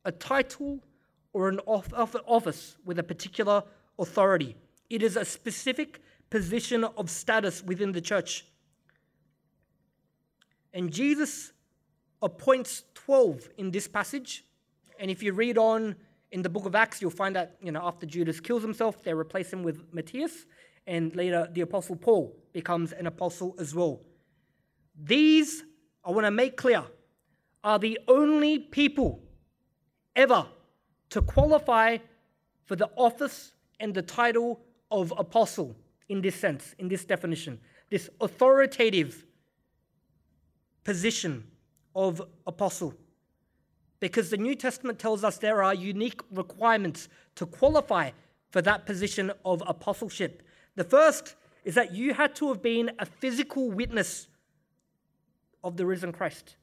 [0.05, 0.79] a title
[1.31, 3.63] or an office with a particular
[3.97, 4.55] authority.
[4.89, 8.45] It is a specific position of status within the church.
[10.73, 11.53] And Jesus
[12.23, 14.45] appoints 12 in this passage.
[14.99, 15.95] And if you read on
[16.31, 19.13] in the book of Acts, you'll find that, you know, after Judas kills himself, they
[19.13, 20.45] replace him with Matthias.
[20.87, 24.01] And later, the apostle Paul becomes an apostle as well.
[25.01, 25.63] These,
[26.03, 26.83] I want to make clear,
[27.63, 29.21] are the only people
[30.15, 30.45] ever
[31.09, 31.97] to qualify
[32.65, 35.75] for the office and the title of apostle
[36.09, 37.59] in this sense, in this definition,
[37.89, 39.25] this authoritative
[40.83, 41.45] position
[41.95, 42.93] of apostle.
[43.99, 48.11] Because the New Testament tells us there are unique requirements to qualify
[48.51, 50.43] for that position of apostleship.
[50.75, 54.27] The first is that you had to have been a physical witness
[55.63, 56.55] of the risen Christ.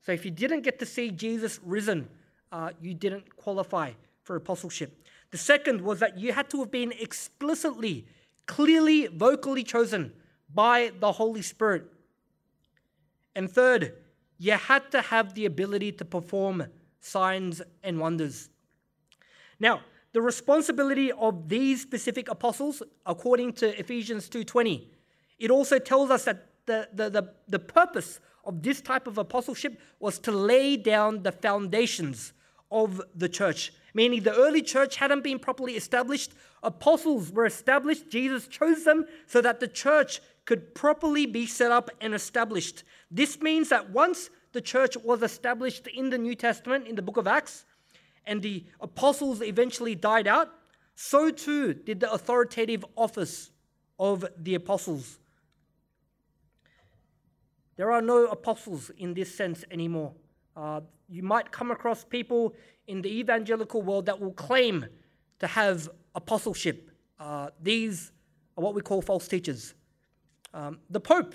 [0.00, 2.08] So if you didn't get to see Jesus risen,
[2.50, 3.92] uh, you didn't qualify
[4.24, 5.06] for apostleship.
[5.30, 8.06] The second was that you had to have been explicitly,
[8.46, 10.12] clearly, vocally chosen
[10.54, 11.84] by the Holy Spirit.
[13.34, 13.94] And third,
[14.42, 16.66] you had to have the ability to perform
[16.98, 18.48] signs and wonders.
[19.60, 24.88] Now, the responsibility of these specific apostles, according to Ephesians 2:20,
[25.38, 29.80] it also tells us that the, the, the, the purpose of this type of apostleship
[30.00, 32.32] was to lay down the foundations
[32.72, 33.72] of the church.
[33.94, 36.32] Meaning the early church hadn't been properly established.
[36.64, 38.10] Apostles were established.
[38.10, 42.84] Jesus chose them so that the church could properly be set up and established.
[43.10, 47.16] This means that once the church was established in the New Testament, in the book
[47.16, 47.64] of Acts,
[48.24, 50.50] and the apostles eventually died out,
[50.94, 53.50] so too did the authoritative office
[53.98, 55.18] of the apostles.
[57.76, 60.12] There are no apostles in this sense anymore.
[60.56, 62.54] Uh, you might come across people
[62.86, 64.86] in the evangelical world that will claim
[65.38, 66.90] to have apostleship.
[67.18, 68.12] Uh, these
[68.56, 69.74] are what we call false teachers.
[70.54, 71.34] Um, the Pope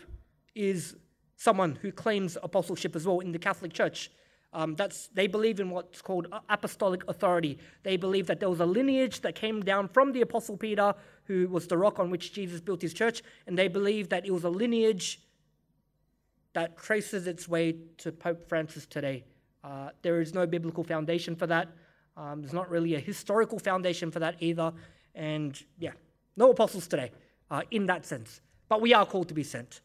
[0.56, 0.95] is
[1.36, 4.12] someone who claims apostleship as well in the Catholic Church.
[4.53, 7.60] Um, that's, they believe in what's called apostolic authority.
[7.84, 11.47] They believe that there was a lineage that came down from the Apostle Peter, who
[11.47, 14.45] was the rock on which Jesus built his church, and they believe that it was
[14.45, 15.21] a lineage
[16.53, 19.25] that traces its way to Pope Francis today.
[19.63, 21.67] Uh, there is no biblical foundation for that.
[22.15, 24.73] Um, there's not really a historical foundation for that either.
[25.13, 25.91] And yeah,
[26.36, 27.12] no apostles today
[27.51, 28.41] uh, in that sense.
[28.69, 29.82] But we are called to be sent.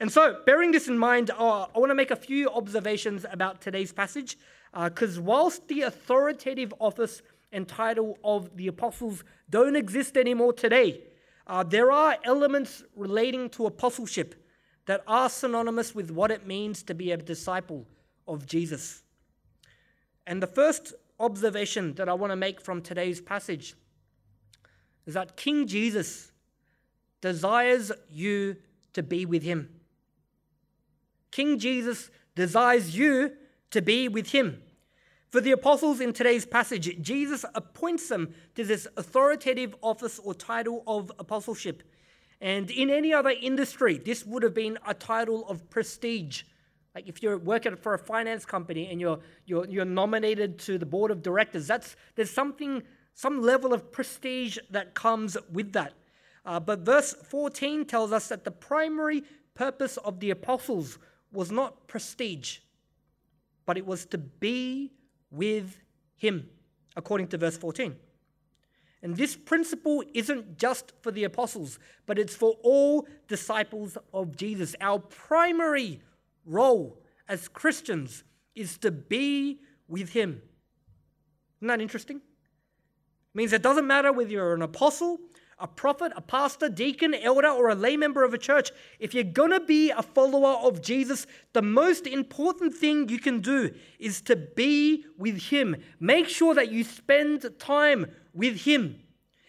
[0.00, 3.60] And so, bearing this in mind, uh, I want to make a few observations about
[3.60, 4.36] today's passage.
[4.72, 11.00] Because uh, whilst the authoritative office and title of the apostles don't exist anymore today,
[11.46, 14.34] uh, there are elements relating to apostleship
[14.86, 17.86] that are synonymous with what it means to be a disciple
[18.26, 19.02] of Jesus.
[20.26, 23.74] And the first observation that I want to make from today's passage
[25.06, 26.32] is that King Jesus
[27.20, 28.56] desires you
[28.92, 29.68] to be with him.
[31.30, 33.32] King Jesus desires you
[33.70, 34.62] to be with him.
[35.30, 40.82] For the apostles in today's passage, Jesus appoints them to this authoritative office or title
[40.86, 41.82] of apostleship.
[42.40, 46.44] And in any other industry, this would have been a title of prestige.
[46.94, 50.86] Like if you're working for a finance company and you're, you're, you're nominated to the
[50.86, 52.82] board of directors, that's, there's something,
[53.14, 55.92] some level of prestige that comes with that.
[56.48, 59.22] Uh, but verse 14 tells us that the primary
[59.54, 60.98] purpose of the apostles
[61.30, 62.60] was not prestige,
[63.66, 64.90] but it was to be
[65.30, 65.78] with
[66.16, 66.48] him,
[66.96, 67.94] according to verse 14.
[69.02, 74.74] And this principle isn't just for the apostles, but it's for all disciples of Jesus.
[74.80, 76.00] Our primary
[76.46, 80.40] role as Christians is to be with him.
[81.58, 82.16] Isn't that interesting?
[82.16, 85.20] It means it doesn't matter whether you're an apostle
[85.60, 89.24] a prophet, a pastor, deacon, elder, or a lay member of a church, if you're
[89.24, 94.20] going to be a follower of Jesus, the most important thing you can do is
[94.22, 95.76] to be with Him.
[95.98, 99.00] Make sure that you spend time with Him.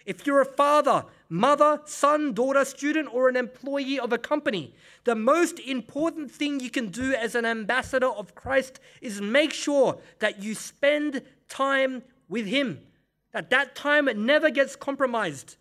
[0.05, 5.13] If you're a father, mother, son, daughter, student, or an employee of a company, the
[5.13, 10.41] most important thing you can do as an ambassador of Christ is make sure that
[10.41, 12.81] you spend time with Him,
[13.31, 15.57] that that time never gets compromised.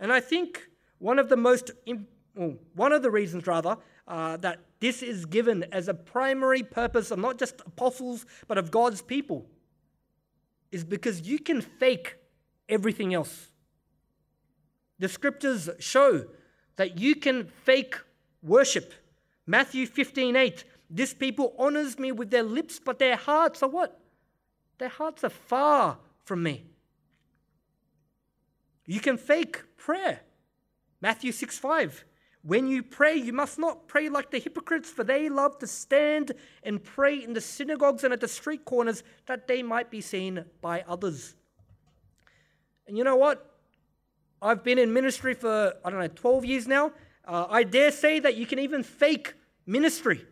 [0.00, 1.70] And I think one of the most,
[2.74, 3.76] one of the reasons rather,
[4.08, 8.70] uh, that this is given as a primary purpose of not just apostles, but of
[8.70, 9.46] God's people,
[10.72, 12.16] is because you can fake
[12.68, 13.48] everything else.
[14.98, 16.24] The scriptures show
[16.76, 17.96] that you can fake
[18.42, 18.94] worship.
[19.46, 24.00] Matthew 15 8, this people honors me with their lips, but their hearts are what?
[24.78, 26.69] Their hearts are far from me.
[28.90, 30.18] You can fake prayer.
[31.00, 32.04] Matthew 6 5.
[32.42, 36.32] When you pray, you must not pray like the hypocrites, for they love to stand
[36.64, 40.44] and pray in the synagogues and at the street corners that they might be seen
[40.60, 41.36] by others.
[42.88, 43.60] And you know what?
[44.42, 46.90] I've been in ministry for, I don't know, 12 years now.
[47.24, 49.34] Uh, I dare say that you can even fake
[49.66, 50.26] ministry,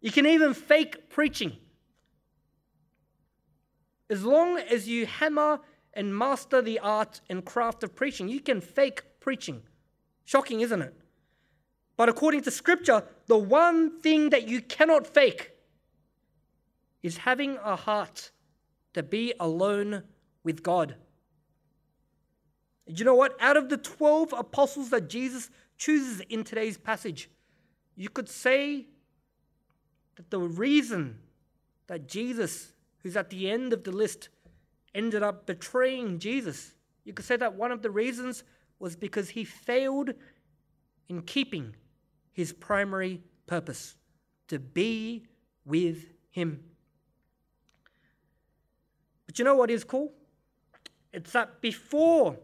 [0.00, 1.56] you can even fake preaching.
[4.08, 5.58] As long as you hammer
[5.94, 9.62] and master the art and craft of preaching, you can fake preaching.
[10.24, 10.94] Shocking, isn't it?
[11.96, 15.52] But according to Scripture, the one thing that you cannot fake
[17.02, 18.30] is having a heart
[18.94, 20.04] to be alone
[20.44, 20.96] with God.
[22.86, 23.36] you know what?
[23.40, 27.30] Out of the 12 apostles that Jesus chooses in today's passage,
[27.96, 28.86] you could say
[30.16, 31.18] that the reason
[31.86, 32.72] that Judas,
[33.02, 34.28] who's at the end of the list,
[34.94, 36.74] ended up betraying Jesus,
[37.04, 38.44] you could say that one of the reasons
[38.78, 40.10] was because he failed
[41.08, 41.74] in keeping
[42.32, 43.96] his primary purpose
[44.48, 45.26] to be
[45.64, 46.62] with him.
[49.26, 50.12] But you know what is cool?
[51.12, 52.36] It's that before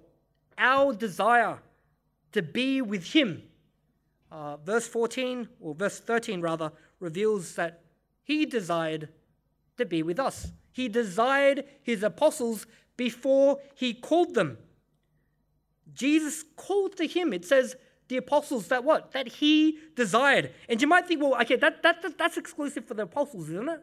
[0.56, 1.58] our desire
[2.32, 3.42] to be with him,
[4.30, 7.82] uh, verse 14, or verse 13 rather, reveals that
[8.22, 9.08] he desired
[9.78, 10.52] to be with us.
[10.78, 12.64] He desired his apostles
[12.96, 14.58] before he called them.
[15.92, 17.32] Jesus called to him.
[17.32, 17.74] It says,
[18.06, 19.10] the apostles that what?
[19.10, 20.54] That he desired.
[20.68, 23.68] And you might think, well, okay, that, that, that, that's exclusive for the apostles, isn't
[23.68, 23.80] it?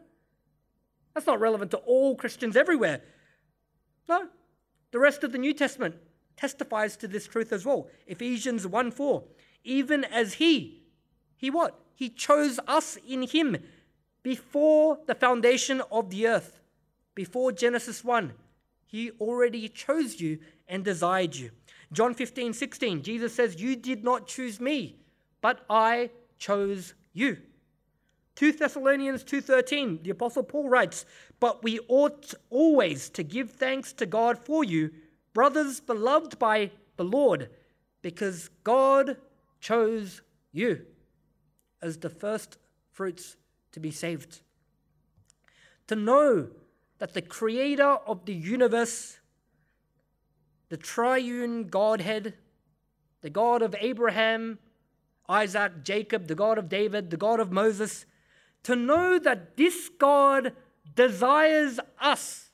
[1.12, 3.02] That's not relevant to all Christians everywhere.
[4.08, 4.28] No.
[4.90, 5.96] The rest of the New Testament
[6.34, 7.88] testifies to this truth as well.
[8.06, 9.22] Ephesians 1 4.
[9.64, 10.80] Even as he,
[11.36, 11.78] he what?
[11.94, 13.58] He chose us in him
[14.22, 16.58] before the foundation of the earth,
[17.16, 18.32] before Genesis 1.
[18.86, 20.38] He already chose you
[20.68, 21.50] and desired you.
[21.92, 25.00] John 15, 16, Jesus says, You did not choose me,
[25.40, 27.38] but I chose you.
[28.36, 31.06] 2 Thessalonians 2:13 the apostle Paul writes
[31.40, 34.90] but we ought always to give thanks to God for you
[35.32, 37.48] brothers beloved by the Lord
[38.02, 39.16] because God
[39.58, 40.20] chose
[40.52, 40.84] you
[41.80, 42.58] as the first
[42.90, 43.36] fruits
[43.72, 44.42] to be saved
[45.86, 46.48] to know
[46.98, 49.18] that the creator of the universe
[50.68, 52.34] the triune Godhead,
[53.22, 54.58] the God of Abraham,
[55.28, 58.06] Isaac, Jacob, the God of David, the God of Moses,
[58.64, 60.52] to know that this God
[60.94, 62.50] desires us,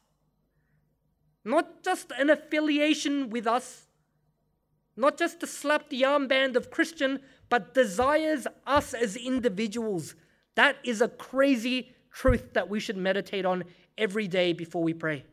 [1.45, 3.87] not just an affiliation with us,
[4.97, 10.15] not just to slap the armband of Christian, but desires us as individuals.
[10.55, 13.65] That is a crazy truth that we should meditate on
[13.99, 15.25] every day before we pray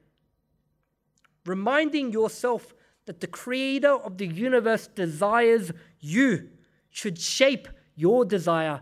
[1.50, 2.74] reminding yourself
[3.06, 6.50] that the creator of the universe desires you
[6.92, 8.82] should shape your desire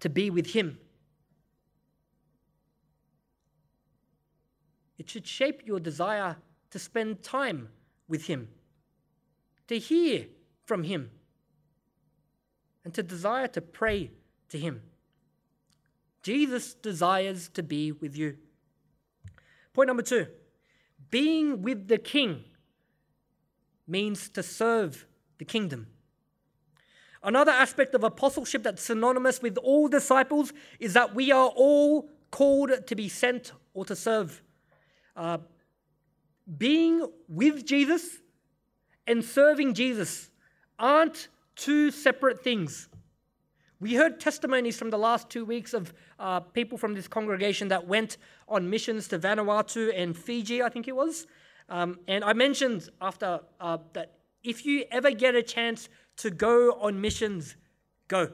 [0.00, 0.78] to be with him.
[4.98, 6.36] It should shape your desire
[6.70, 7.68] to spend time
[8.08, 8.48] with him,
[9.68, 10.26] to hear
[10.66, 11.10] from him,
[12.84, 14.10] and to desire to pray
[14.48, 14.82] to him.
[16.22, 18.36] Jesus desires to be with you.
[19.78, 20.26] Point number two
[21.08, 22.42] being with the king
[23.86, 25.06] means to serve
[25.38, 25.86] the kingdom.
[27.22, 32.88] Another aspect of apostleship that's synonymous with all disciples is that we are all called
[32.88, 34.42] to be sent or to serve.
[35.14, 35.38] Uh,
[36.58, 38.18] being with Jesus
[39.06, 40.28] and serving Jesus
[40.76, 42.88] aren't two separate things.
[43.80, 47.86] We heard testimonies from the last two weeks of uh, people from this congregation that
[47.86, 48.16] went
[48.48, 51.28] on missions to Vanuatu and Fiji, I think it was.
[51.68, 56.72] Um, and I mentioned after uh, that if you ever get a chance to go
[56.80, 57.54] on missions,
[58.08, 58.32] go.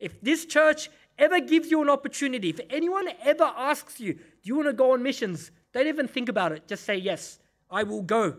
[0.00, 4.56] If this church ever gives you an opportunity, if anyone ever asks you, do you
[4.56, 5.52] want to go on missions?
[5.72, 6.66] Don't even think about it.
[6.66, 7.38] Just say, yes,
[7.70, 8.38] I will go.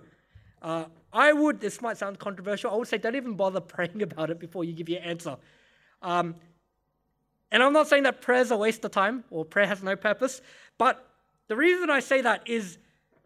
[0.61, 4.31] Uh, I would, this might sound controversial, I would say don't even bother praying about
[4.31, 5.37] it before you give your answer.
[6.05, 6.35] Um,
[7.51, 9.95] and I'm not saying that prayer is a waste of time or prayer has no
[9.95, 10.39] purpose,
[10.77, 11.03] but
[11.47, 12.77] the reason I say that is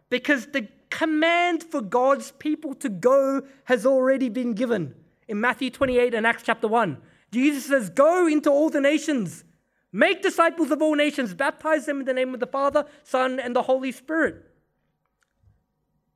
[0.10, 4.96] because the command for God's people to go has already been given
[5.28, 6.98] in Matthew 28 and Acts chapter 1.
[7.32, 9.44] Jesus says, Go into all the nations,
[9.92, 13.54] make disciples of all nations, baptize them in the name of the Father, Son, and
[13.56, 14.46] the Holy Spirit.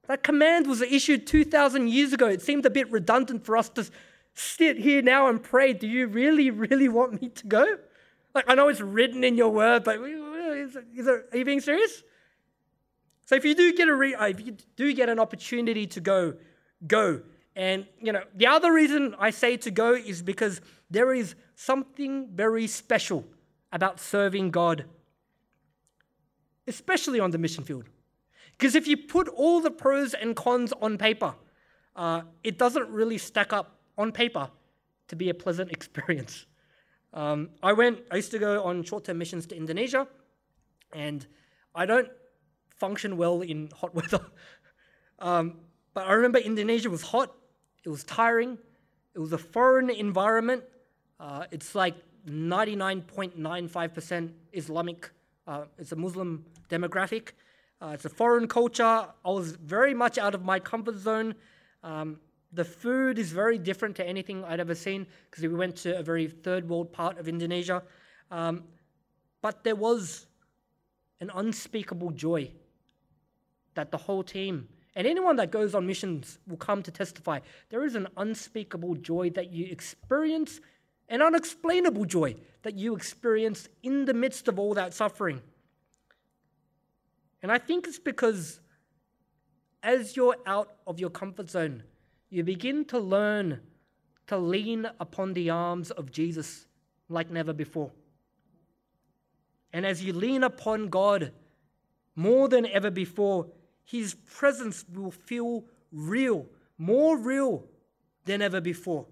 [0.08, 2.28] That command was issued 2,000 years ago.
[2.28, 3.90] It seemed a bit redundant for us to
[4.34, 7.78] sit here now and pray, do you really, really want me to go?
[8.34, 11.62] Like, I know it's written in your word, but is is it, are you being
[11.62, 12.04] serious?
[13.26, 16.02] So if you do get a re, uh, if you do get an opportunity to
[16.02, 16.34] go,
[16.86, 17.22] go.
[17.56, 22.30] and you know, the other reason I say to go is because there is something
[22.34, 23.26] very special
[23.72, 24.86] about serving God,
[26.68, 27.86] especially on the mission field.
[28.52, 31.34] Because if you put all the pros and cons on paper,
[31.96, 34.50] uh, it doesn't really stack up on paper
[35.08, 36.46] to be a pleasant experience.
[37.14, 40.08] Um, I went, I used to go on short term missions to Indonesia,
[40.94, 41.26] and
[41.76, 42.10] I don't
[42.76, 44.26] function well in hot weather.
[45.20, 45.58] um,
[45.94, 47.36] but I remember Indonesia was hot,
[47.84, 48.58] it was tiring,
[49.14, 50.64] it was a foreign environment.
[51.20, 51.94] Uh, it's like
[52.28, 55.12] 99.95% Islamic,
[55.46, 57.34] uh, it's a Muslim demographic.
[57.82, 59.06] Uh, it's a foreign culture.
[59.26, 61.36] I was very much out of my comfort zone.
[61.84, 62.18] Um,
[62.54, 66.04] the food is very different to anything I'd ever seen because we went to a
[66.04, 67.84] very third world part of Indonesia.
[68.30, 68.64] Um,
[69.42, 70.28] but there was
[71.20, 72.52] an unspeakable joy
[73.74, 77.40] that the whole team and anyone that goes on missions will come to testify.
[77.70, 80.60] There is an unspeakable joy that you experience,
[81.10, 85.42] an unexplainable joy that you experience in the midst of all that suffering.
[87.42, 88.60] And I think it's because
[89.82, 91.84] as you're out of your comfort zone,
[92.34, 93.60] you begin to learn
[94.26, 96.66] to lean upon the arms of Jesus
[97.08, 97.92] like never before.
[99.72, 101.32] And as you lean upon God
[102.16, 103.46] more than ever before,
[103.84, 106.48] his presence will feel real,
[106.80, 107.66] more real
[108.26, 109.06] than ever before.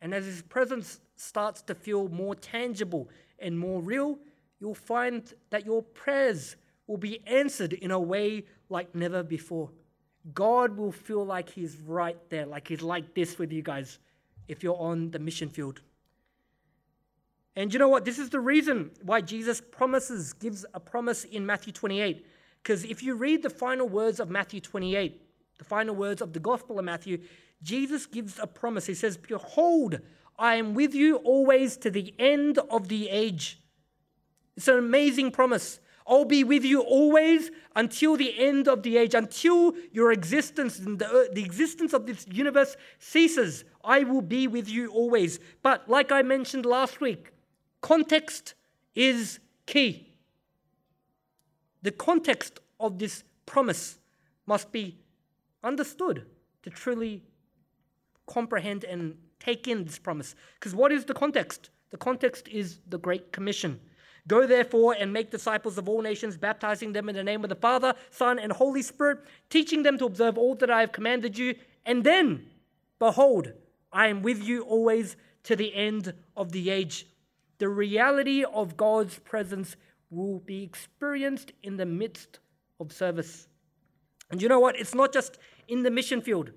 [0.00, 3.08] And as his presence starts to feel more tangible
[3.40, 4.20] and more real,
[4.60, 6.54] you'll find that your prayers
[6.86, 9.70] will be answered in a way like never before.
[10.34, 13.98] God will feel like he's right there, like he's like this with you guys
[14.48, 15.80] if you're on the mission field.
[17.54, 18.04] And you know what?
[18.04, 22.24] This is the reason why Jesus promises, gives a promise in Matthew 28.
[22.62, 25.20] Because if you read the final words of Matthew 28,
[25.58, 27.18] the final words of the Gospel of Matthew,
[27.62, 28.86] Jesus gives a promise.
[28.86, 30.00] He says, Behold,
[30.38, 33.60] I am with you always to the end of the age.
[34.56, 35.78] It's an amazing promise.
[36.06, 40.98] I'll be with you always until the end of the age, until your existence and
[40.98, 43.64] the, the existence of this universe ceases.
[43.84, 45.38] I will be with you always.
[45.62, 47.32] But like I mentioned last week,
[47.82, 48.54] Context
[48.94, 50.14] is key.
[51.82, 53.98] The context of this promise
[54.46, 54.98] must be
[55.62, 56.24] understood
[56.62, 57.24] to truly
[58.26, 60.36] comprehend and take in this promise.
[60.54, 61.70] Because what is the context?
[61.90, 63.80] The context is the Great Commission.
[64.28, 67.56] Go therefore and make disciples of all nations, baptizing them in the name of the
[67.56, 69.18] Father, Son, and Holy Spirit,
[69.50, 71.56] teaching them to observe all that I have commanded you.
[71.84, 72.46] And then,
[72.98, 73.52] behold,
[73.92, 77.06] I am with you always to the end of the age
[77.62, 79.76] the reality of God's presence
[80.10, 82.40] will be experienced in the midst
[82.80, 83.46] of service.
[84.32, 84.74] And you know what?
[84.74, 86.50] It's not just in the mission field,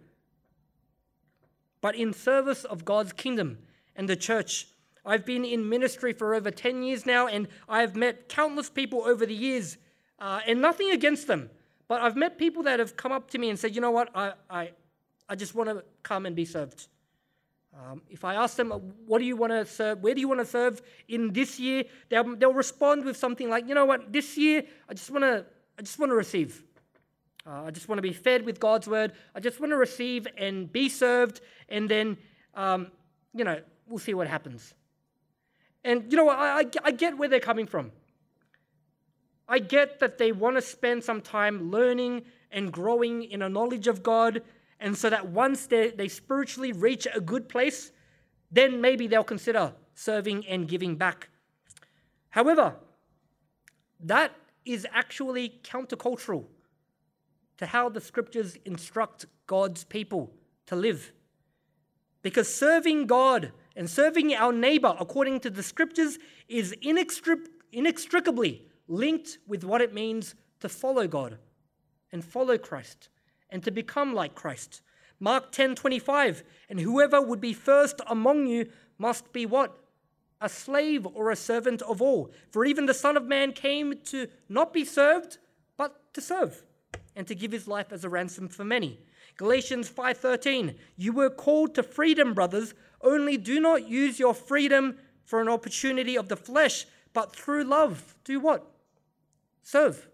[1.79, 3.59] but in service of God's kingdom
[3.95, 4.67] and the church.
[5.05, 9.25] I've been in ministry for over 10 years now, and I've met countless people over
[9.25, 9.77] the years,
[10.19, 11.49] uh, and nothing against them.
[11.87, 14.09] But I've met people that have come up to me and said, you know what,
[14.15, 14.71] I, I,
[15.29, 16.87] I just want to come and be served.
[17.73, 18.71] Um, if I ask them,
[19.05, 20.01] what do you want to serve?
[20.01, 21.83] Where do you want to serve in this year?
[22.09, 25.45] They'll, they'll respond with something like, you know what, this year, I just want to,
[25.77, 26.63] I just want to receive.
[27.45, 29.11] Uh, I just want to be fed with God's word.
[29.35, 31.41] I just want to receive and be served.
[31.69, 32.17] And then,
[32.55, 32.91] um,
[33.33, 34.73] you know, we'll see what happens.
[35.85, 37.91] And, you know, I, I, I get where they're coming from.
[39.47, 43.87] I get that they want to spend some time learning and growing in a knowledge
[43.87, 44.41] of God
[44.79, 47.91] and so that once they, they spiritually reach a good place,
[48.51, 51.29] then maybe they'll consider serving and giving back.
[52.29, 52.75] However,
[53.99, 56.45] that is actually countercultural
[57.57, 60.33] to how the scriptures instruct God's people
[60.65, 61.13] to live.
[62.23, 66.17] Because serving God and serving our neighbor according to the scriptures
[66.47, 71.37] is inextricably linked with what it means to follow God
[72.11, 73.09] and follow Christ
[73.49, 74.81] and to become like Christ.
[75.19, 79.77] Mark 10:25, and whoever would be first among you must be what?
[80.41, 82.31] A slave or a servant of all.
[82.51, 85.37] For even the Son of Man came to not be served,
[85.77, 86.65] but to serve,
[87.15, 88.99] and to give his life as a ransom for many.
[89.37, 92.73] Galatians 5:13, you were called to freedom, brothers,
[93.05, 98.15] only do not use your freedom for an opportunity of the flesh, but through love
[98.23, 98.65] do what?
[99.63, 100.07] Serve.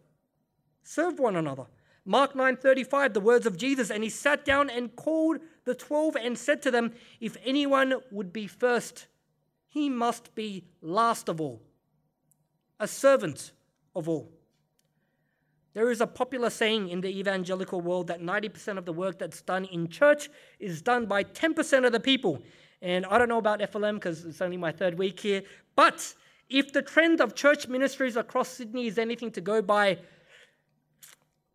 [0.84, 1.66] Serve one another.
[2.06, 6.38] Mark 9:35 the words of Jesus and he sat down and called the 12 and
[6.38, 9.08] said to them if anyone would be first
[9.68, 11.62] he must be last of all
[12.80, 13.52] a servant
[13.96, 14.32] of all
[15.74, 19.42] There is a popular saying in the evangelical world that 90% of the work that's
[19.42, 20.30] done in church
[20.60, 22.44] is done by 10% of the people.
[22.82, 25.44] And I don't know about FLM because it's only my third week here.
[25.76, 26.14] But
[26.50, 30.00] if the trend of church ministries across Sydney is anything to go by,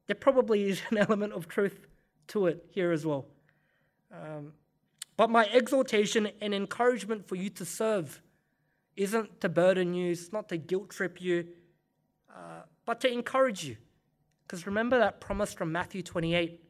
[0.06, 1.86] there probably is an element of truth
[2.28, 3.26] to it here as well.
[4.12, 4.52] Um,
[5.16, 8.20] but my exhortation and encouragement for you to serve
[8.96, 11.46] isn't to burden you, it's not to guilt trip you,
[12.30, 13.76] uh, but to encourage you.
[14.46, 16.65] Because remember that promise from Matthew 28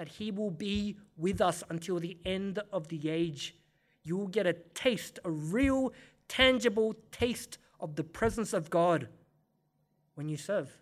[0.00, 3.54] that He will be with us until the end of the age.
[4.02, 5.92] You will get a taste, a real,
[6.26, 9.08] tangible taste of the presence of God
[10.14, 10.74] when you serve.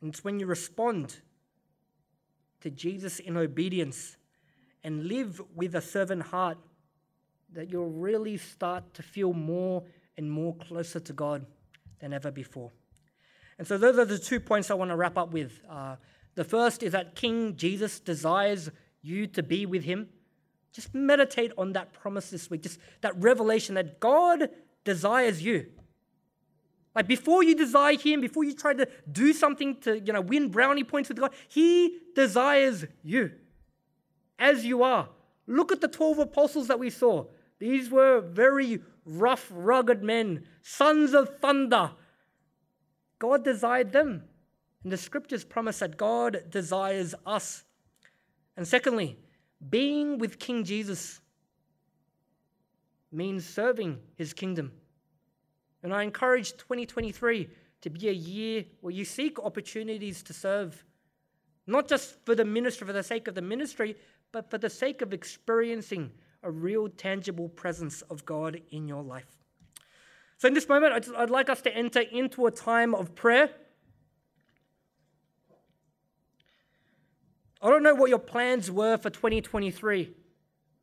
[0.00, 1.16] And it's when you respond
[2.60, 4.18] to Jesus in obedience
[4.84, 6.58] and live with a servant heart
[7.54, 9.82] that you'll really start to feel more
[10.16, 11.44] and more closer to God
[11.98, 12.70] than ever before.
[13.58, 15.60] And so, those are the two points I want to wrap up with.
[15.68, 15.96] Uh,
[16.34, 18.70] the first is that King Jesus desires
[19.02, 20.08] you to be with him.
[20.72, 24.50] Just meditate on that promise this week, just that revelation that God
[24.84, 25.66] desires you.
[26.94, 30.48] Like before you desire him, before you try to do something to, you know, win
[30.48, 33.32] brownie points with God, he desires you
[34.38, 35.08] as you are.
[35.46, 37.26] Look at the 12 apostles that we saw.
[37.58, 41.90] These were very rough, rugged men, sons of thunder.
[43.18, 44.24] God desired them.
[44.82, 47.64] And the scriptures promise that God desires us.
[48.56, 49.18] And secondly,
[49.70, 51.20] being with King Jesus
[53.10, 54.72] means serving his kingdom.
[55.82, 57.48] And I encourage 2023
[57.80, 60.84] to be a year where you seek opportunities to serve,
[61.66, 63.96] not just for the ministry, for the sake of the ministry,
[64.32, 66.10] but for the sake of experiencing
[66.42, 69.37] a real tangible presence of God in your life.
[70.38, 73.50] So, in this moment, I'd, I'd like us to enter into a time of prayer.
[77.60, 80.14] I don't know what your plans were for 2023,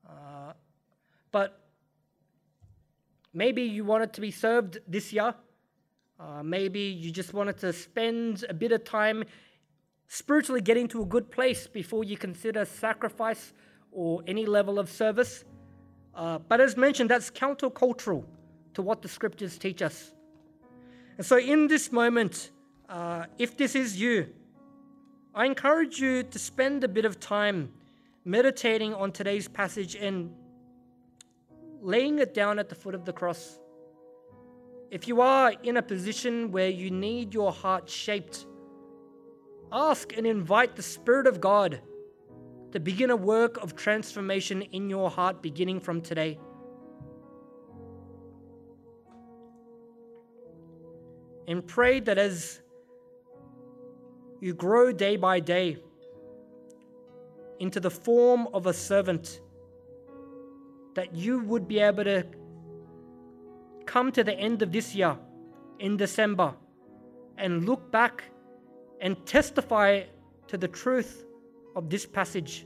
[0.06, 0.12] uh,
[1.32, 1.70] but
[3.34, 5.34] maybe you wanted to be served this year.
[6.20, 9.24] Uh, maybe you just wanted to spend a bit of time
[10.10, 13.54] spiritually getting to a good place before you consider sacrifice
[13.94, 15.46] or any level of service.
[16.14, 18.26] Uh, but as mentioned, that's countercultural
[18.76, 20.12] to what the scriptures teach us.
[21.18, 22.52] And so, in this moment,
[22.88, 24.28] uh, if this is you,
[25.34, 27.72] I encourage you to spend a bit of time
[28.24, 30.32] meditating on today's passage and
[31.82, 33.60] laying it down at the foot of the cross.
[34.92, 38.46] If you are in a position where you need your heart shaped,
[39.72, 41.82] ask and invite the Spirit of God
[42.72, 46.40] to begin a work of transformation in your heart beginning from today.
[51.48, 52.62] And pray that as
[54.42, 55.78] you grow day by day
[57.60, 59.42] into the form of a servant,
[60.96, 62.26] that you would be able to
[63.86, 65.18] come to the end of this year
[65.80, 66.54] in December
[67.38, 68.24] and look back
[69.02, 70.04] and testify
[70.48, 71.26] to the truth
[71.76, 72.66] of this passage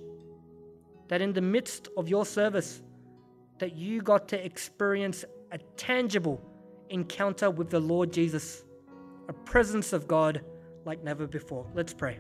[1.08, 2.82] that in the midst of your service
[3.58, 6.42] that you got to experience a tangible
[6.90, 8.64] encounter with the Lord Jesus,
[9.30, 10.42] a presence of God
[10.86, 11.66] like never before.
[11.76, 12.18] Let's pray.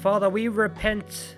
[0.00, 1.34] Father, we repent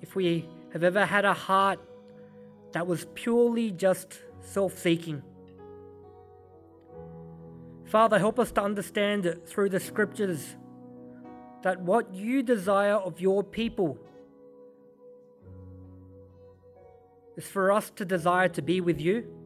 [0.00, 1.80] if we have ever had a heart
[2.70, 5.22] that was purely just self seeking.
[7.86, 10.54] Father, help us to understand through the scriptures
[11.62, 13.98] that what you desire of your people
[17.36, 19.37] is for us to desire to be with you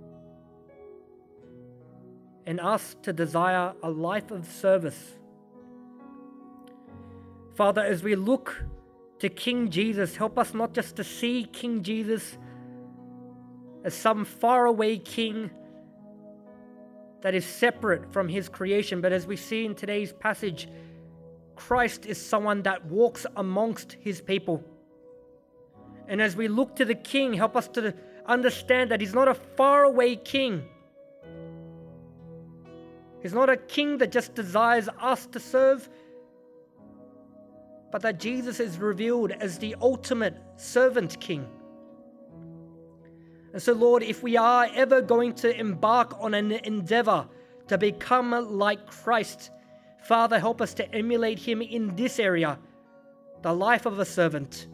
[2.46, 5.16] and us to desire a life of service.
[7.54, 8.62] Father, as we look
[9.18, 12.38] to King Jesus, help us not just to see King Jesus
[13.84, 15.50] as some faraway king
[17.20, 20.68] that is separate from his creation, but as we see in today's passage,
[21.54, 24.64] Christ is someone that walks amongst his people.
[26.08, 27.94] And as we look to the king, help us to
[28.26, 30.64] understand that he's not a faraway king.
[33.22, 35.88] He's not a king that just desires us to serve,
[37.92, 41.48] but that Jesus is revealed as the ultimate servant king.
[43.52, 47.28] And so, Lord, if we are ever going to embark on an endeavor
[47.68, 49.50] to become like Christ,
[50.02, 52.58] Father, help us to emulate him in this area
[53.42, 54.68] the life of a servant,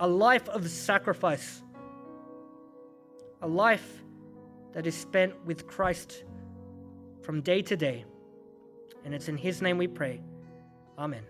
[0.00, 1.62] a life of sacrifice,
[3.42, 4.02] a life
[4.72, 6.24] that is spent with Christ
[7.26, 8.04] from day to day.
[9.04, 10.20] And it's in his name we pray.
[10.96, 11.24] Amen.